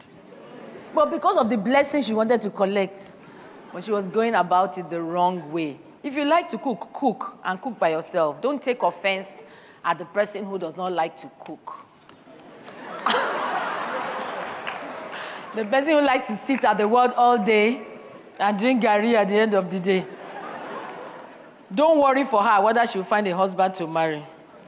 [0.93, 3.14] But because of the blessing she wanted to collect,
[3.73, 5.79] but she was going about it the wrong way.
[6.03, 8.40] If you like to cook, cook and cook by yourself.
[8.40, 9.45] Don't take offense
[9.85, 11.77] at the person who does not like to cook.
[15.55, 17.87] the person who likes to sit at the word all day
[18.38, 20.07] and drink garri at the end of the day.
[21.73, 24.23] Don't worry for her whether she'll find a husband to marry.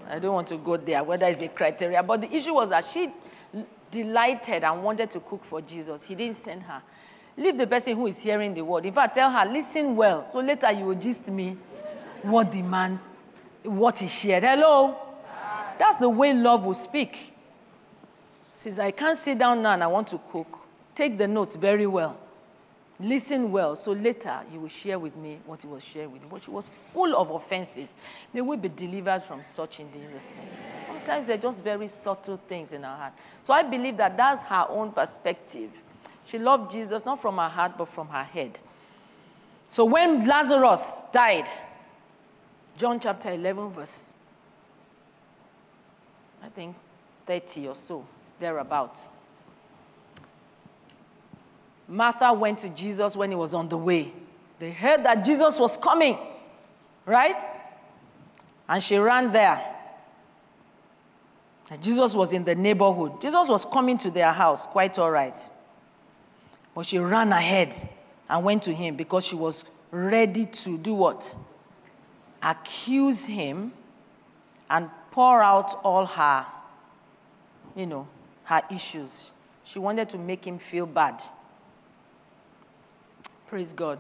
[0.09, 2.03] I don't want to go there, whether it's a criteria.
[2.03, 3.11] But the issue was that she
[3.90, 6.07] delighted and wanted to cook for Jesus.
[6.07, 6.83] He didn't send her.
[7.37, 8.87] Leave the person who is hearing the word.
[8.87, 10.27] In fact, tell her, listen well.
[10.27, 11.57] So later you will gist me
[12.22, 12.99] what the man,
[13.62, 14.44] what he shared.
[14.44, 14.96] Hello?
[15.79, 17.35] That's the way love will speak.
[18.55, 20.65] Says, I can't sit down now and I want to cook.
[20.96, 22.18] Take the notes very well.
[22.98, 26.28] Listen well, so later you will share with me what he was sharing with me.
[26.30, 27.92] But she was full of offenses.
[28.32, 30.48] May we be delivered from such in Jesus' name.
[30.87, 33.12] Sometimes they're just very subtle things in our heart.
[33.42, 35.70] So I believe that that's her own perspective.
[36.24, 38.59] She loved Jesus not from her heart, but from her head.
[39.68, 41.46] So when Lazarus died,
[42.78, 44.14] John chapter 11, verse,
[46.42, 46.74] I think
[47.26, 48.06] 30 or so,
[48.40, 48.96] thereabout.
[51.88, 54.12] Martha went to Jesus when he was on the way.
[54.59, 56.18] They heard that Jesus was coming,
[57.05, 57.37] right?
[58.68, 59.62] And she ran there.
[61.70, 63.20] And Jesus was in the neighborhood.
[63.20, 65.38] Jesus was coming to their house, quite all right.
[66.75, 67.75] But she ran ahead
[68.29, 71.37] and went to him because she was ready to do what?
[72.42, 73.72] Accuse him
[74.68, 76.46] and pour out all her,
[77.75, 78.07] you know,
[78.44, 79.33] her issues.
[79.64, 81.22] She wanted to make him feel bad.
[83.48, 83.98] Praise God.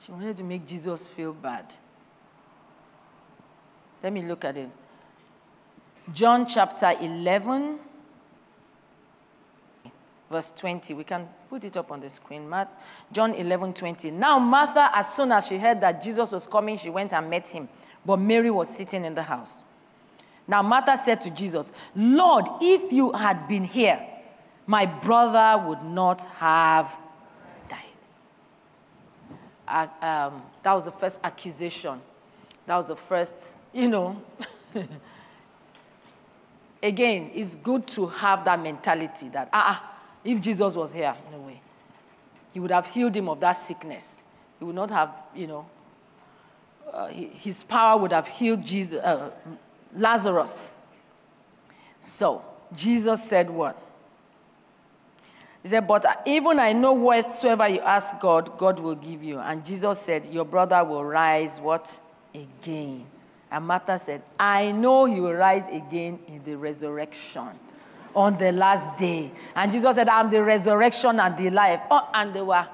[0.00, 1.74] She wanted to make Jesus feel bad.
[4.02, 4.68] Let me look at it.
[6.12, 7.78] John chapter 11,
[10.30, 10.94] verse 20.
[10.94, 12.52] We can put it up on the screen.
[13.10, 14.10] John 11, 20.
[14.12, 17.48] Now, Martha, as soon as she heard that Jesus was coming, she went and met
[17.48, 17.68] him.
[18.04, 19.64] But Mary was sitting in the house.
[20.46, 24.04] Now, Martha said to Jesus, Lord, if you had been here,
[24.66, 26.96] my brother would not have.
[29.68, 32.00] Um, that was the first accusation.
[32.66, 34.20] That was the first, you know.
[36.82, 39.86] Again, it's good to have that mentality that, ah, uh-uh,
[40.24, 41.60] if Jesus was here, a way,
[42.52, 44.20] he would have healed him of that sickness.
[44.58, 45.66] He would not have, you know,
[46.92, 49.30] uh, his power would have healed Jesus, uh,
[49.94, 50.70] Lazarus.
[52.00, 53.80] So, Jesus said what?
[55.66, 59.40] He said, But even I know whatsoever you ask God, God will give you.
[59.40, 61.98] And Jesus said, Your brother will rise what?
[62.32, 63.04] Again.
[63.50, 67.48] And Martha said, I know he will rise again in the resurrection
[68.14, 69.32] on the last day.
[69.56, 71.82] And Jesus said, I'm the resurrection and the life.
[71.90, 72.68] Oh, and they were,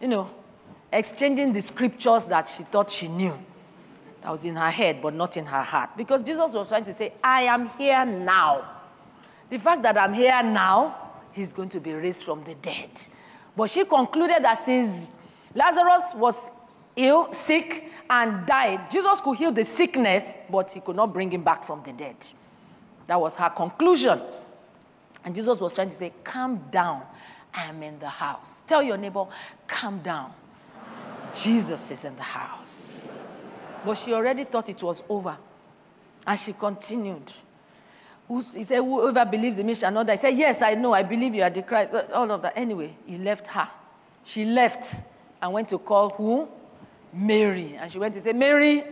[0.00, 0.30] you know,
[0.90, 3.38] exchanging the scriptures that she thought she knew.
[4.22, 5.90] That was in her head, but not in her heart.
[5.98, 8.66] Because Jesus was trying to say, I am here now.
[9.50, 11.07] The fact that I'm here now,
[11.38, 12.90] he's going to be raised from the dead.
[13.56, 15.08] But she concluded that since
[15.54, 16.50] Lazarus was
[16.96, 21.42] ill, sick, and died, Jesus could heal the sickness, but he could not bring him
[21.42, 22.16] back from the dead.
[23.06, 24.20] That was her conclusion.
[25.24, 27.02] And Jesus was trying to say, Calm down.
[27.54, 28.62] I am in the house.
[28.66, 29.26] Tell your neighbor,
[29.66, 30.32] Calm down.
[31.34, 33.00] Jesus is in the house.
[33.84, 35.36] But she already thought it was over.
[36.26, 37.30] And she continued.
[38.28, 40.12] He said, Whoever believes in me shall not die.
[40.14, 40.92] He said, Yes, I know.
[40.92, 41.94] I believe you are the Christ.
[42.14, 42.52] All of that.
[42.56, 43.68] Anyway, he left her.
[44.24, 45.00] She left
[45.40, 46.48] and went to call who?
[47.12, 47.76] Mary.
[47.76, 48.84] And she went to say, Mary,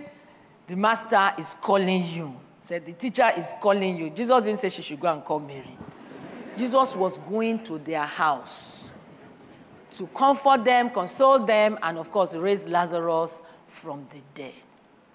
[0.66, 2.34] the master is calling you.
[2.62, 4.10] Said, The teacher is calling you.
[4.10, 5.76] Jesus didn't say she should go and call Mary.
[6.56, 8.90] Jesus was going to their house
[9.92, 14.52] to comfort them, console them, and of course, raise Lazarus from the dead.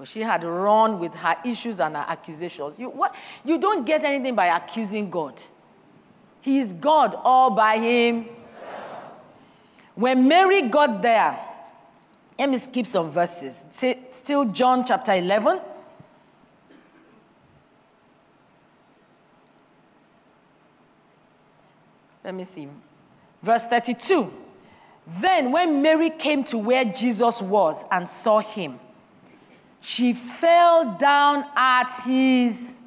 [0.01, 2.79] But she had run with her issues and her accusations.
[2.79, 3.13] You, what,
[3.45, 5.39] you don't get anything by accusing God.
[6.39, 8.99] He is God all by himself.
[9.93, 11.39] When Mary got there,
[12.39, 13.63] let me skip some verses.
[14.09, 15.61] Still, John chapter 11.
[22.23, 22.67] Let me see.
[23.43, 24.33] Verse 32.
[25.05, 28.79] Then, when Mary came to where Jesus was and saw him,
[29.81, 32.79] she fell down at his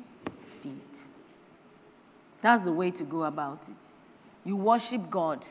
[0.47, 1.09] feet.
[2.41, 3.87] That's the way to go about it.
[4.45, 5.45] You worship God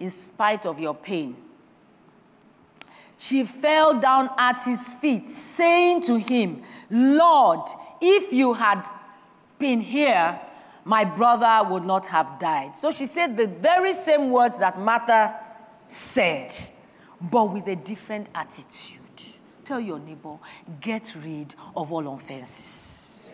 [0.00, 1.36] in spite of your pain.
[3.16, 7.68] She fell down at his feet, saying to him, Lord,
[8.00, 8.82] if you had
[9.58, 10.40] been here,
[10.84, 12.76] my brother would not have died.
[12.76, 15.38] So she said the very same words that Martha
[15.86, 16.54] said,
[17.20, 18.99] but with a different attitude.
[19.70, 20.36] Tell your neighbor,
[20.80, 23.30] get rid of all offenses.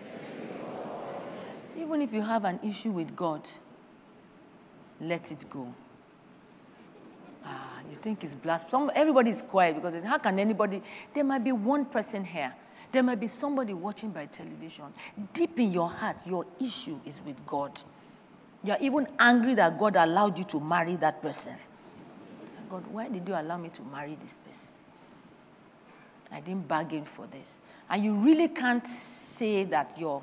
[1.79, 3.49] Even if you have an issue with God,
[5.01, 5.73] let it go.
[7.43, 8.91] Ah, you think it's blasphemy.
[8.95, 10.83] Everybody is quiet because how can anybody?
[11.15, 12.55] There might be one person here
[12.93, 14.87] there might be somebody watching by television.
[15.33, 17.81] Deep in your heart, your issue is with God.
[18.63, 21.57] You're even angry that God allowed you to marry that person.
[22.69, 24.76] God, why did you allow me to marry this person?
[26.31, 27.57] I didn't bargain for this.
[27.89, 30.23] And you really can't say that your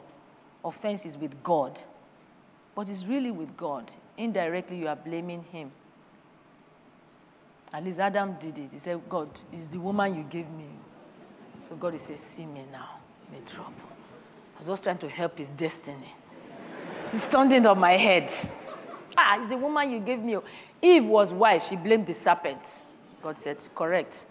[0.64, 1.80] offense is with God,
[2.76, 3.92] but it's really with God.
[4.18, 5.72] Indirectly, you are blaming Him.
[7.74, 8.74] At least Adam did it.
[8.74, 10.68] He said, God, is the woman you gave me.
[11.64, 13.00] So God saying, See me now,
[13.36, 13.74] in trouble.
[14.56, 16.14] I was just trying to help his destiny.
[17.12, 18.32] He's it on my head.
[19.18, 20.38] Ah, it's the woman you gave me.
[20.82, 21.68] Eve was wise.
[21.68, 22.84] She blamed the serpent.
[23.22, 24.26] God said, Correct.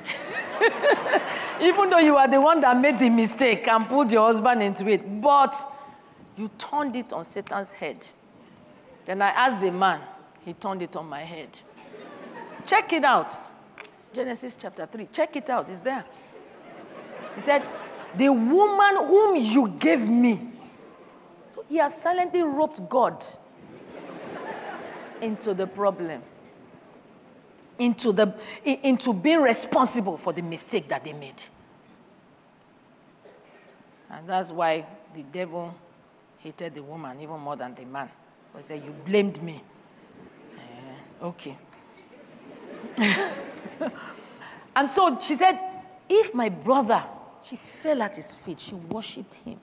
[1.60, 4.88] Even though you are the one that made the mistake and put your husband into
[4.88, 5.54] it, but
[6.36, 8.06] you turned it on Satan's head.
[9.04, 10.00] Then I asked the man,
[10.44, 11.48] he turned it on my head.
[12.66, 13.32] Check it out.
[14.12, 15.08] Genesis chapter 3.
[15.12, 15.68] Check it out.
[15.68, 16.04] It's there.
[17.34, 17.62] He said,
[18.16, 20.48] The woman whom you gave me.
[21.54, 23.24] So he has silently roped God
[25.20, 26.22] into the problem,
[27.80, 31.42] into, the, into being responsible for the mistake that they made.
[34.10, 35.74] And that's why the devil
[36.38, 38.08] hated the woman even more than the man.
[38.56, 39.62] He said, You blamed me.
[40.56, 41.56] Uh, okay.
[44.76, 45.58] and so she said,
[46.08, 47.02] If my brother
[47.44, 48.60] she fell at his feet.
[48.60, 49.58] She worshipped him.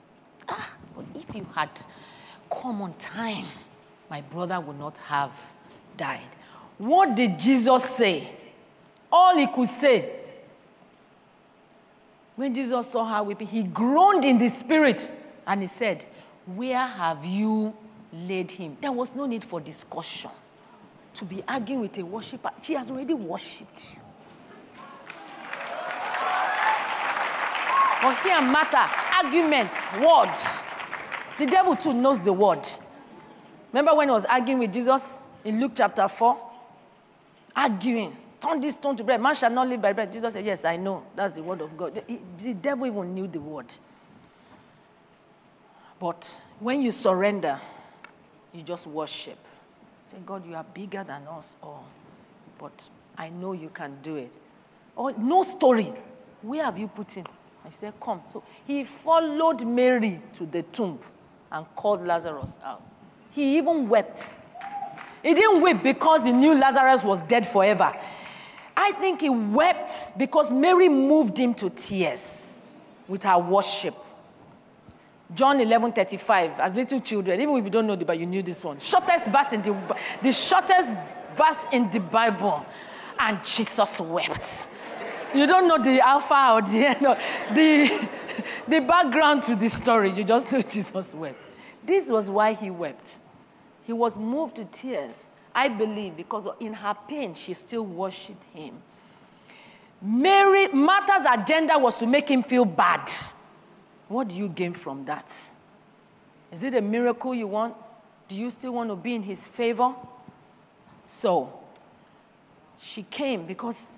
[0.48, 1.70] Ah, but if you had
[2.50, 3.44] come on time,
[4.10, 5.52] my brother would not have
[5.96, 6.28] died.
[6.78, 8.28] What did Jesus say?
[9.10, 10.10] All he could say.
[12.36, 15.10] When Jesus saw her weeping, he groaned in the spirit
[15.44, 16.06] and he said,
[16.46, 17.74] Where have you
[18.12, 18.76] laid him?
[18.80, 20.30] There was no need for discussion.
[21.14, 23.98] To be arguing with a worshiper, she has already worshipped.
[28.00, 28.86] But here matter,
[29.24, 30.62] arguments, words.
[31.38, 32.68] The devil too knows the word.
[33.72, 36.47] Remember when he was arguing with Jesus in Luke chapter 4?
[37.58, 38.16] Arguing.
[38.40, 39.20] Turn this stone to bread.
[39.20, 40.12] Man shall not live by bread.
[40.12, 41.02] Jesus said, Yes, I know.
[41.16, 42.00] That's the word of God.
[42.38, 43.66] The, devil even knew the word.
[45.98, 47.60] But when you surrender,
[48.54, 49.38] you just worship.
[50.06, 51.84] Say, God, you are bigger than us all.
[52.60, 54.30] But I know you can do it.
[54.94, 55.92] Or no story.
[56.42, 57.26] Where have you put him?
[57.66, 58.22] I said, Come.
[58.28, 61.00] So he followed Mary to the tomb
[61.50, 62.82] and called Lazarus out.
[63.32, 64.36] He even wept.
[65.22, 67.92] He didn't weep because he knew Lazarus was dead forever.
[68.76, 72.70] I think he wept because Mary moved him to tears
[73.08, 73.94] with her worship.
[75.34, 78.42] John 11 35, as little children, even if you don't know the Bible, you knew
[78.42, 78.78] this one.
[78.78, 79.76] Shortest verse in the,
[80.22, 80.94] the shortest
[81.34, 82.64] verse in the Bible.
[83.18, 84.68] And Jesus wept.
[85.34, 87.18] You don't know the alpha or the end, no,
[87.52, 88.08] the,
[88.66, 90.12] the background to the story.
[90.12, 91.38] You just know Jesus wept.
[91.84, 93.16] This was why he wept.
[93.88, 95.26] He was moved to tears.
[95.54, 98.74] I believe because in her pain, she still worshiped him.
[100.02, 103.08] Mary, Martha's agenda was to make him feel bad.
[104.08, 105.34] What do you gain from that?
[106.52, 107.74] Is it a miracle you want?
[108.28, 109.94] Do you still want to be in his favor?
[111.06, 111.50] So,
[112.78, 113.96] she came because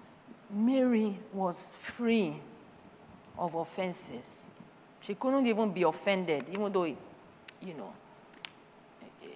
[0.48, 2.36] Mary was free
[3.36, 4.46] of offenses.
[5.00, 6.96] She couldn't even be offended, even though it,
[7.60, 7.92] you know,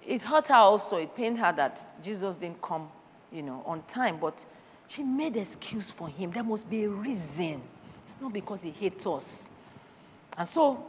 [0.07, 0.97] it hurt her also.
[0.99, 2.89] It pained her that Jesus didn't come,
[3.33, 4.19] you know, on time.
[4.21, 4.45] But
[4.89, 6.31] she made excuse for him.
[6.31, 7.63] There must be a reason.
[8.07, 9.49] It's not because he hates us.
[10.37, 10.85] And so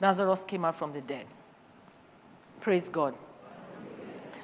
[0.00, 1.26] Lazarus came out from the dead.
[2.60, 3.14] Praise God.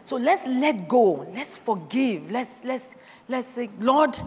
[0.05, 1.27] So let's let go.
[1.35, 2.31] Let's forgive.
[2.31, 2.95] Let's let's
[3.29, 4.19] let's say, Lord,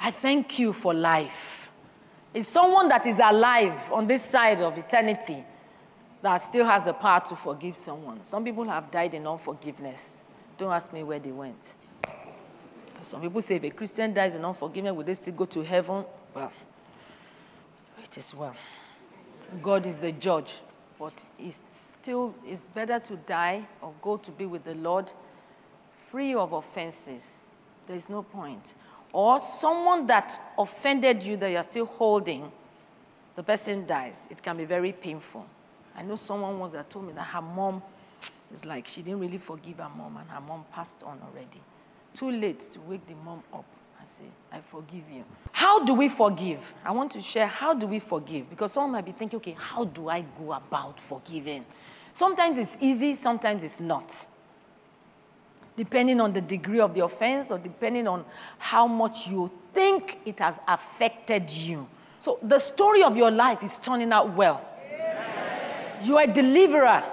[0.00, 1.70] I thank you for life.
[2.32, 5.44] It's someone that is alive on this side of eternity
[6.22, 8.24] that still has the power to forgive someone.
[8.24, 10.22] Some people have died in unforgiveness.
[10.56, 11.76] Don't ask me where they went.
[13.02, 16.04] Some people say if a Christian dies in unforgiveness, will they still go to heaven?
[16.34, 16.52] Well,
[18.02, 18.56] it is well.
[19.62, 20.60] God is the judge,
[20.98, 25.10] but it's still it's better to die or go to be with the Lord
[26.06, 27.46] free of offenses.
[27.86, 28.74] There is no point.
[29.12, 32.52] Or someone that offended you that you're still holding,
[33.36, 34.26] the person dies.
[34.30, 35.46] It can be very painful.
[35.98, 37.82] I know someone once that told me that her mom
[38.54, 41.60] is like she didn't really forgive her mom and her mom passed on already.
[42.14, 43.64] Too late to wake the mom up
[43.98, 44.22] and say,
[44.52, 45.24] I forgive you.
[45.50, 46.72] How do we forgive?
[46.84, 48.48] I want to share how do we forgive?
[48.48, 51.64] Because someone might be thinking, okay, how do I go about forgiving?
[52.12, 54.26] Sometimes it's easy, sometimes it's not.
[55.76, 58.24] Depending on the degree of the offense or depending on
[58.58, 61.88] how much you think it has affected you.
[62.20, 64.64] So the story of your life is turning out well.
[66.02, 67.04] You are a deliverer.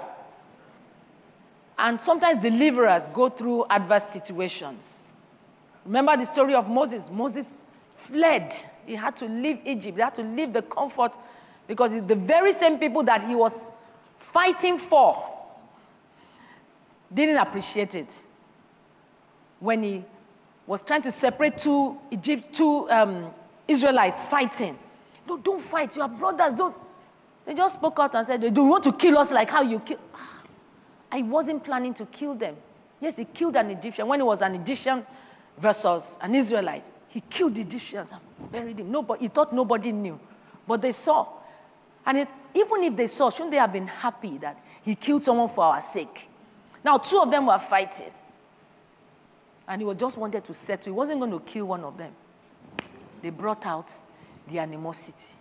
[1.78, 5.12] And sometimes deliverers go through adverse situations.
[5.84, 7.10] Remember the story of Moses?
[7.10, 7.64] Moses
[7.94, 8.54] fled.
[8.86, 9.96] He had to leave Egypt.
[9.96, 11.16] He had to leave the comfort
[11.66, 13.72] because the very same people that he was
[14.18, 15.32] fighting for
[17.12, 18.12] didn't appreciate it.
[19.60, 20.04] When he
[20.66, 23.30] was trying to separate two Egypt, two um,
[23.68, 24.78] Israelites fighting.
[25.28, 25.96] No, don't fight.
[25.96, 26.54] You are brothers.
[26.54, 26.76] Don't.
[27.46, 29.78] They just spoke out and said, Do you want to kill us like how you
[29.78, 30.00] kill?
[31.10, 32.56] I wasn't planning to kill them.
[33.00, 34.08] Yes, he killed an Egyptian.
[34.08, 35.06] When he was an Egyptian
[35.56, 38.90] versus an Israelite, he killed the Egyptians and buried him.
[38.90, 40.18] Nobody, he thought nobody knew.
[40.66, 41.28] But they saw.
[42.04, 45.48] And it, even if they saw, shouldn't they have been happy that he killed someone
[45.48, 46.28] for our sake?
[46.84, 48.10] Now, two of them were fighting.
[49.68, 50.92] And he was just wanted to settle.
[50.92, 52.12] He wasn't going to kill one of them.
[53.22, 53.92] They brought out
[54.48, 55.34] the animosity.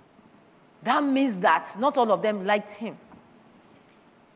[0.86, 2.96] That means that not all of them liked him.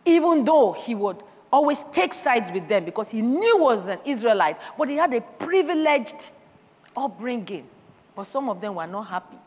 [0.04, 1.18] Even though he would
[1.54, 5.14] always take sides with them because he knew he was an Israelite, but he had
[5.14, 6.32] a privileged
[6.98, 7.70] upbringing.
[8.16, 9.38] But some of them were not happy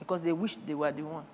[0.00, 1.24] because they wished they were the one.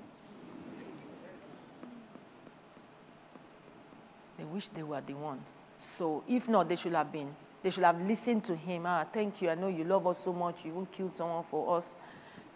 [4.36, 5.40] They wished they were the one.
[5.78, 7.34] So if not, they should have been.
[7.62, 8.82] They should have listened to him.
[8.84, 9.48] Ah, thank you.
[9.48, 10.66] I know you love us so much.
[10.66, 11.94] You even killed someone for us.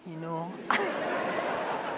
[0.06, 0.52] You know.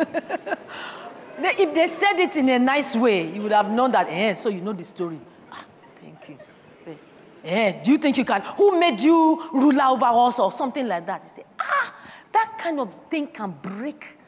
[1.42, 4.48] if they said it in a nice way, you would have known that, eh, so
[4.48, 5.18] you know the story.
[5.50, 5.64] Ah,
[6.00, 6.38] thank you.
[6.80, 6.98] Say,
[7.44, 8.42] eh, do you think you can?
[8.42, 11.22] Who made you ruler over us or something like that?
[11.22, 11.94] You say, ah,
[12.32, 14.18] that kind of thing can break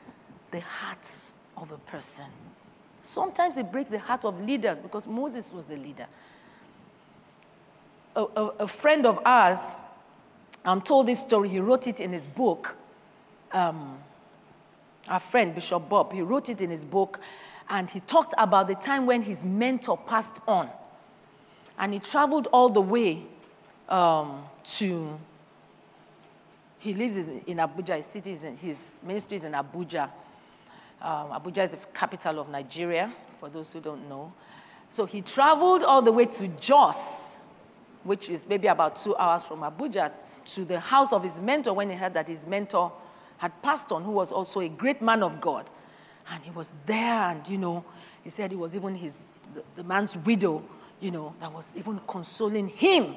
[0.51, 2.27] the hearts of a person.
[3.03, 6.07] Sometimes it breaks the heart of leaders because Moses was the leader.
[8.14, 9.75] A, a, a friend of ours
[10.64, 11.49] um, told this story.
[11.49, 12.77] He wrote it in his book.
[13.53, 13.99] Um,
[15.09, 17.20] our friend, Bishop Bob, he wrote it in his book,
[17.68, 20.68] and he talked about the time when his mentor passed on.
[21.78, 23.22] And he traveled all the way
[23.88, 25.18] um, to,
[26.78, 30.05] he lives in, Abuja, his, city in, his ministry is in Abuja.
[31.00, 34.32] Um, Abuja is the capital of Nigeria, for those who don't know.
[34.90, 37.36] So he traveled all the way to Jos,
[38.05, 40.12] which is maybe about two hours from Abuja,
[40.44, 42.92] to the house of his mentor when he heard that his mentor
[43.43, 45.68] had passed on, who was also a great man of God.
[46.30, 47.84] And he was there, and, you know,
[48.22, 50.62] he said it was even his, the, the man's widow,
[51.01, 53.16] you know, that was even consoling him,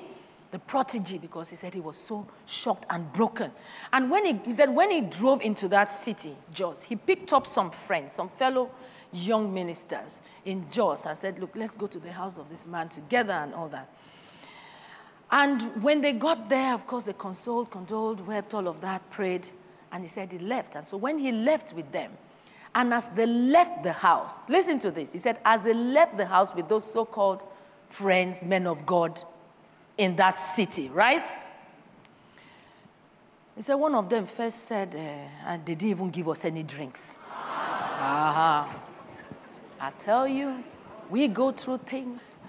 [0.49, 3.51] the prodigy, because he said he was so shocked and broken.
[3.93, 7.45] And when he, he said when he drove into that city, Jos, he picked up
[7.45, 8.71] some friends, some fellow
[9.13, 12.89] young ministers in Jos and said, look, let's go to the house of this man
[12.89, 13.87] together and all that.
[15.29, 19.47] And when they got there, of course, they consoled, condoled, wept, all of that, prayed.
[19.91, 20.75] And he said he left.
[20.75, 22.11] And so when he left with them,
[22.75, 25.13] And as they left the house, listen to this.
[25.13, 27.41] He said, as they left the house with those so called
[27.87, 29.23] friends, men of God
[29.97, 31.25] in that city, right?
[33.55, 36.63] He said, one of them first said, uh, and they didn't even give us any
[36.63, 37.17] drinks.
[37.31, 38.65] uh-huh.
[39.79, 40.61] I tell you,
[41.09, 42.39] we go through things.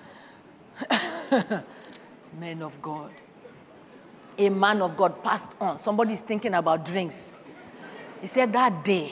[2.41, 3.13] Men of God.
[4.39, 5.79] A man of God passed on.
[5.79, 7.39] Somebody's thinking about drinks.
[8.21, 9.11] He said that day,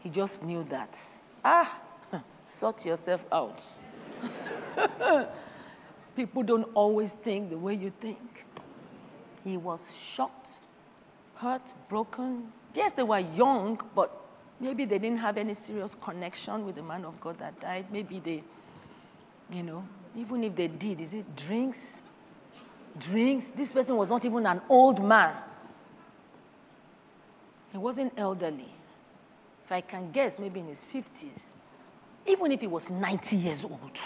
[0.00, 0.98] he just knew that.
[1.44, 1.80] Ah,
[2.44, 3.62] sort yourself out.
[6.16, 8.46] People don't always think the way you think.
[9.42, 10.48] He was shocked,
[11.36, 12.52] hurt, broken.
[12.74, 14.10] Yes, they were young, but
[14.60, 17.86] maybe they didn't have any serious connection with the man of God that died.
[17.90, 18.42] Maybe they,
[19.52, 19.84] you know,
[20.16, 22.00] even if they did, is it drinks?
[22.98, 23.48] Drinks?
[23.48, 25.34] This person was not even an old man.
[27.72, 28.68] He wasn't elderly.
[29.64, 31.52] If I can guess, maybe in his 50s.
[32.26, 33.98] Even if he was 90 years old.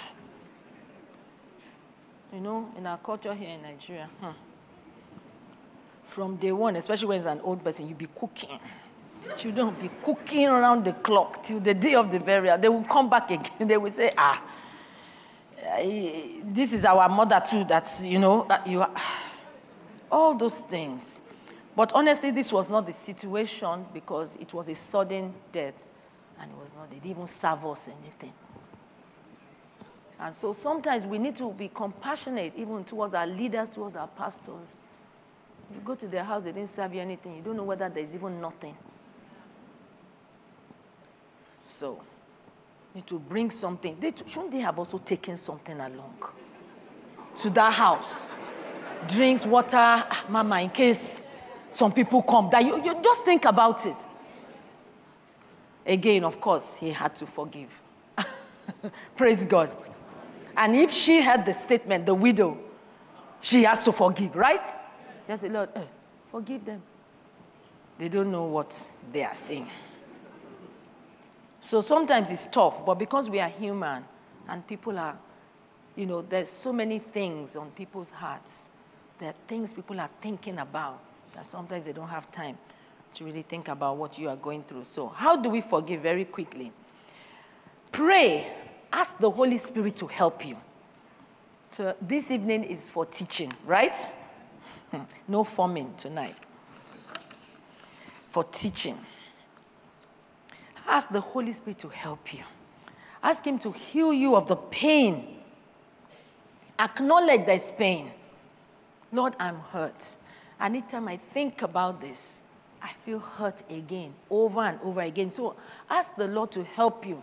[2.32, 4.32] You know, in our culture here in Nigeria, huh?
[6.08, 8.58] from day one, especially when it's an old person, you be cooking.
[9.26, 12.56] The children will be cooking around the clock till the day of the burial.
[12.58, 13.68] They will come back again.
[13.68, 14.42] They will say, ah,
[16.44, 18.90] this is our mother too, that's, you know, that you are.
[20.10, 21.20] All those things.
[21.76, 25.74] But honestly, this was not the situation because it was a sudden death.
[26.40, 28.32] And it was not, they didn't even serve us anything.
[30.20, 34.76] And so sometimes we need to be compassionate even towards our leaders, towards our pastors.
[35.72, 37.36] You go to their house, they didn't serve you anything.
[37.36, 38.76] You don't know whether there's even nothing.
[41.68, 42.00] So,
[43.02, 43.96] to bring something.
[43.98, 46.18] They, shouldn't they have also taken something along
[47.38, 48.26] to that house?
[49.06, 51.22] Drinks, water, ah, mama, in case
[51.70, 52.48] some people come.
[52.50, 53.96] That you, you just think about it.
[55.86, 57.80] Again, of course, he had to forgive.
[59.16, 59.70] Praise God.
[60.56, 62.58] And if she had the statement, the widow,
[63.40, 64.64] she has to forgive, right?
[65.26, 65.82] Just say, Lord, eh,
[66.30, 66.82] forgive them.
[67.96, 69.68] They don't know what they are saying.
[71.68, 74.02] So sometimes it's tough, but because we are human
[74.48, 75.18] and people are,
[75.96, 78.70] you know, there's so many things on people's hearts.
[79.18, 80.98] There are things people are thinking about
[81.34, 82.56] that sometimes they don't have time
[83.12, 84.84] to really think about what you are going through.
[84.84, 86.72] So, how do we forgive very quickly?
[87.92, 88.50] Pray,
[88.90, 90.56] ask the Holy Spirit to help you.
[91.72, 93.94] So, this evening is for teaching, right?
[95.28, 96.36] no forming tonight.
[98.30, 98.96] For teaching.
[100.88, 102.42] Ask the Holy Spirit to help you.
[103.22, 105.36] Ask Him to heal you of the pain.
[106.78, 108.10] Acknowledge there's pain.
[109.12, 110.16] Lord, I'm hurt.
[110.60, 112.40] Anytime I think about this,
[112.82, 115.30] I feel hurt again, over and over again.
[115.30, 115.56] So
[115.90, 117.22] ask the Lord to help you.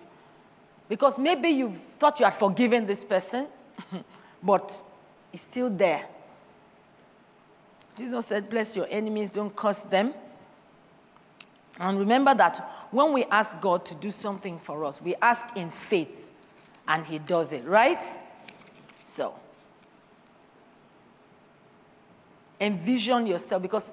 [0.88, 3.48] Because maybe you've thought you had forgiven this person,
[4.44, 4.82] but
[5.34, 6.06] it's still there.
[7.98, 10.14] Jesus said, Bless your enemies, don't curse them.
[11.80, 15.70] And remember that when we ask God to do something for us, we ask in
[15.70, 16.32] faith
[16.88, 18.02] and He does it, right?
[19.06, 19.36] So,
[22.62, 23.92] envision yourself because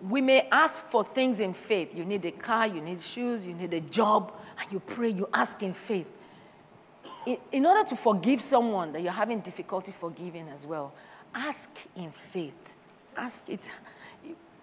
[0.00, 1.94] we may ask for things in faith.
[1.94, 5.28] You need a car, you need shoes, you need a job, and you pray, you
[5.34, 6.16] ask in faith.
[7.52, 10.94] In, order to forgive someone that you're having difficulty forgiving as well,
[11.34, 12.72] ask in faith.
[13.14, 13.68] Ask it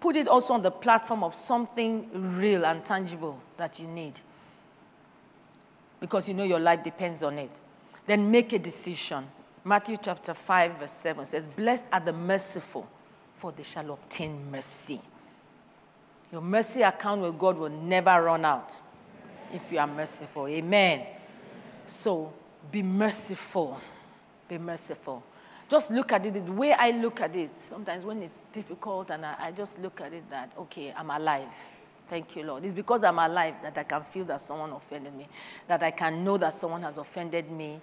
[0.00, 4.20] Put it also on the platform of something real and tangible that you need.
[6.00, 7.50] Because you know your life depends on it.
[8.06, 9.26] Then make a decision.
[9.64, 12.88] Matthew chapter 5, verse 7 says, Blessed are the merciful,
[13.34, 15.00] for they shall obtain mercy.
[16.30, 18.72] Your mercy account with God will never run out
[19.52, 20.46] if you are merciful.
[20.46, 21.06] Amen.
[21.86, 22.32] So
[22.70, 23.80] be merciful.
[24.48, 25.24] Be merciful
[25.68, 27.60] just look at it the way I look at it.
[27.60, 31.48] Sometimes when it's difficult, and I, I, just look at it that, okay, I'm alive.
[32.08, 32.64] Thank you, Lord.
[32.64, 35.28] It's because I'm alive that I can feel that someone offended me,
[35.66, 37.80] that I can know that someone has offended me,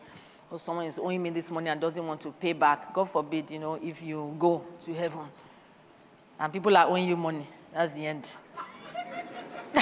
[0.49, 2.91] or someone is owing me this money and doesn't want to pay back.
[2.91, 5.27] God forbid, you know, if you go to heaven
[6.39, 8.27] and people are owing you money, that's the end.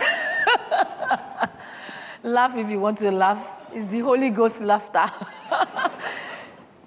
[2.23, 3.61] laugh if you want to laugh.
[3.73, 5.09] It's the Holy Ghost laughter.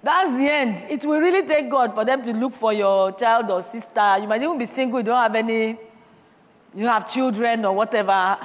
[0.07, 0.87] That's the end.
[0.89, 4.19] It will really take God for them to look for your child or sister.
[4.19, 8.39] You might even be single, you don't have any, you don't have children or whatever.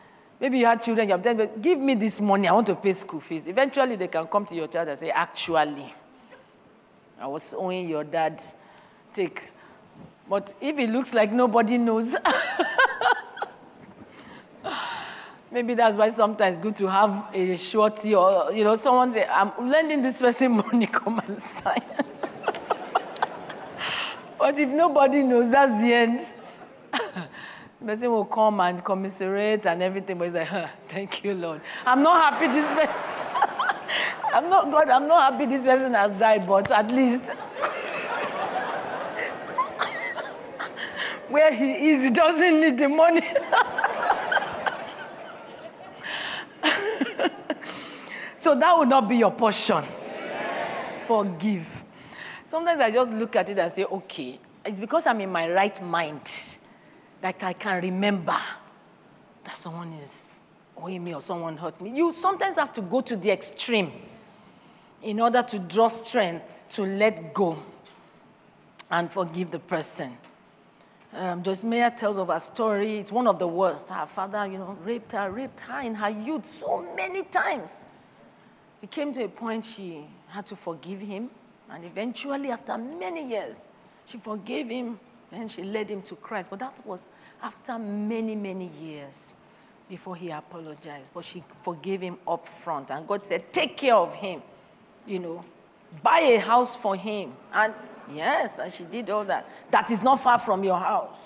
[0.40, 3.20] Maybe you have children, you're telling give me this money, I want to pay school
[3.20, 3.46] fees.
[3.46, 5.92] Eventually, they can come to your child and say, actually,
[7.20, 8.42] I was owing your dad,
[9.12, 9.50] take.
[10.26, 12.16] But if it looks like nobody knows,
[15.54, 19.52] Maybe that's why sometimes good to have a shorty or, you know, someone say, I'm
[19.68, 21.78] lending this person money, come and sign.
[24.36, 26.32] but if nobody knows, that's the end.
[26.90, 27.28] the
[27.86, 31.60] person will come and commiserate and everything, but he's like, huh, thank you, Lord.
[31.86, 32.96] I'm not happy this person,
[34.34, 37.30] I'm not, God, I'm not happy this person has died, but at least
[41.28, 43.22] where he is, he doesn't need the money.
[48.44, 49.82] So that would not be your portion.
[51.06, 51.82] Forgive.
[52.44, 55.82] Sometimes I just look at it and say, okay, it's because I'm in my right
[55.82, 56.20] mind
[57.22, 58.36] that I can remember
[59.44, 60.34] that someone is
[60.76, 61.96] owing me or someone hurt me.
[61.96, 63.90] You sometimes have to go to the extreme
[65.00, 67.58] in order to draw strength to let go
[68.90, 70.18] and forgive the person.
[71.14, 72.98] Um, tells of her story.
[72.98, 73.88] It's one of the worst.
[73.88, 77.84] Her father, you know, raped her, raped her in her youth so many times.
[78.84, 81.30] It came to a point she had to forgive him.
[81.70, 83.68] And eventually, after many years,
[84.04, 85.00] she forgave him
[85.32, 86.50] and she led him to Christ.
[86.50, 87.08] But that was
[87.42, 89.32] after many, many years
[89.88, 91.14] before he apologized.
[91.14, 92.90] But she forgave him up front.
[92.90, 94.42] And God said, Take care of him.
[95.06, 95.44] You know,
[96.02, 97.32] buy a house for him.
[97.54, 97.72] And
[98.12, 99.48] Yes, and she did all that.
[99.70, 101.16] That is not far from your house,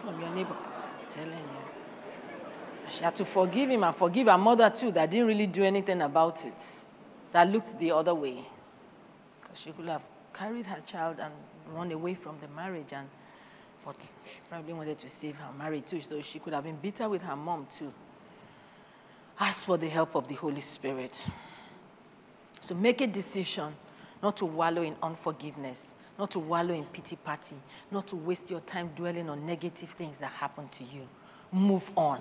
[0.00, 0.56] from your neighbor.
[0.56, 2.90] I'm telling you.
[2.90, 6.00] She had to forgive him and forgive her mother too, that didn't really do anything
[6.00, 6.54] about it,
[7.32, 8.44] that looked the other way.
[9.40, 10.02] Because she could have
[10.32, 11.32] carried her child and
[11.74, 13.08] run away from the marriage, and
[13.84, 17.08] but she probably wanted to save her marriage too, so she could have been bitter
[17.08, 17.92] with her mom too.
[19.40, 21.26] Ask for the help of the Holy Spirit.
[22.60, 23.74] So make a decision
[24.22, 27.56] not to wallow in unforgiveness not to wallow in pity party,
[27.90, 31.08] not to waste your time dwelling on negative things that happened to you.
[31.50, 32.20] Move on.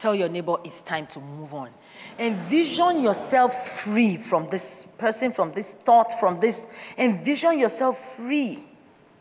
[0.00, 1.70] Tell your neighbor it's time to move on.
[2.18, 6.66] Envision yourself free from this person, from this thought, from this.
[6.98, 8.64] Envision yourself free.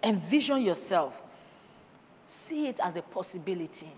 [0.04, 1.22] Envision yourself.
[2.26, 3.92] See it as a possibility.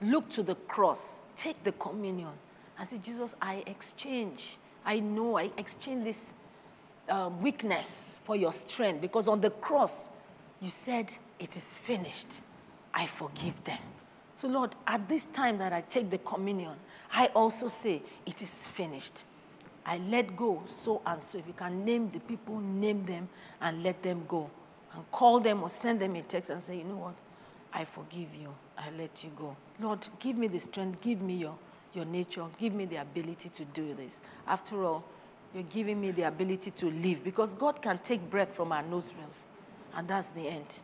[0.00, 1.20] Look to the cross.
[1.34, 2.32] Take the communion.
[2.78, 4.58] And say, Jesus, I exchange.
[4.84, 6.34] I know I exchange this
[7.08, 10.08] uh, weakness for your strength because on the cross
[10.60, 12.40] you said it is finished
[12.92, 13.78] i forgive them
[14.36, 16.74] so lord at this time that i take the communion
[17.12, 19.24] i also say it is finished.
[19.86, 21.38] I let go so and so.
[21.38, 23.28] If you can name the people name them
[23.60, 24.50] and let them go.
[24.92, 27.14] And call them or send them a text and say you know what?
[27.72, 28.52] I forgive you.
[28.76, 29.56] I let you go.
[29.80, 31.00] Lord give me the strength.
[31.00, 31.56] Give me your
[31.94, 32.44] your nature.
[32.58, 34.18] Give me the ability to do this.
[34.46, 35.04] After all
[35.54, 39.44] you're giving me the ability to live because God can take breath from our nostrils.
[39.94, 40.80] And that's the end.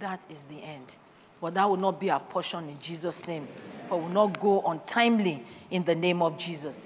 [0.00, 0.96] That is the end.
[1.42, 3.48] But that will not be our portion in Jesus' name.
[3.88, 6.80] For we will not go untimely in the name of Jesus.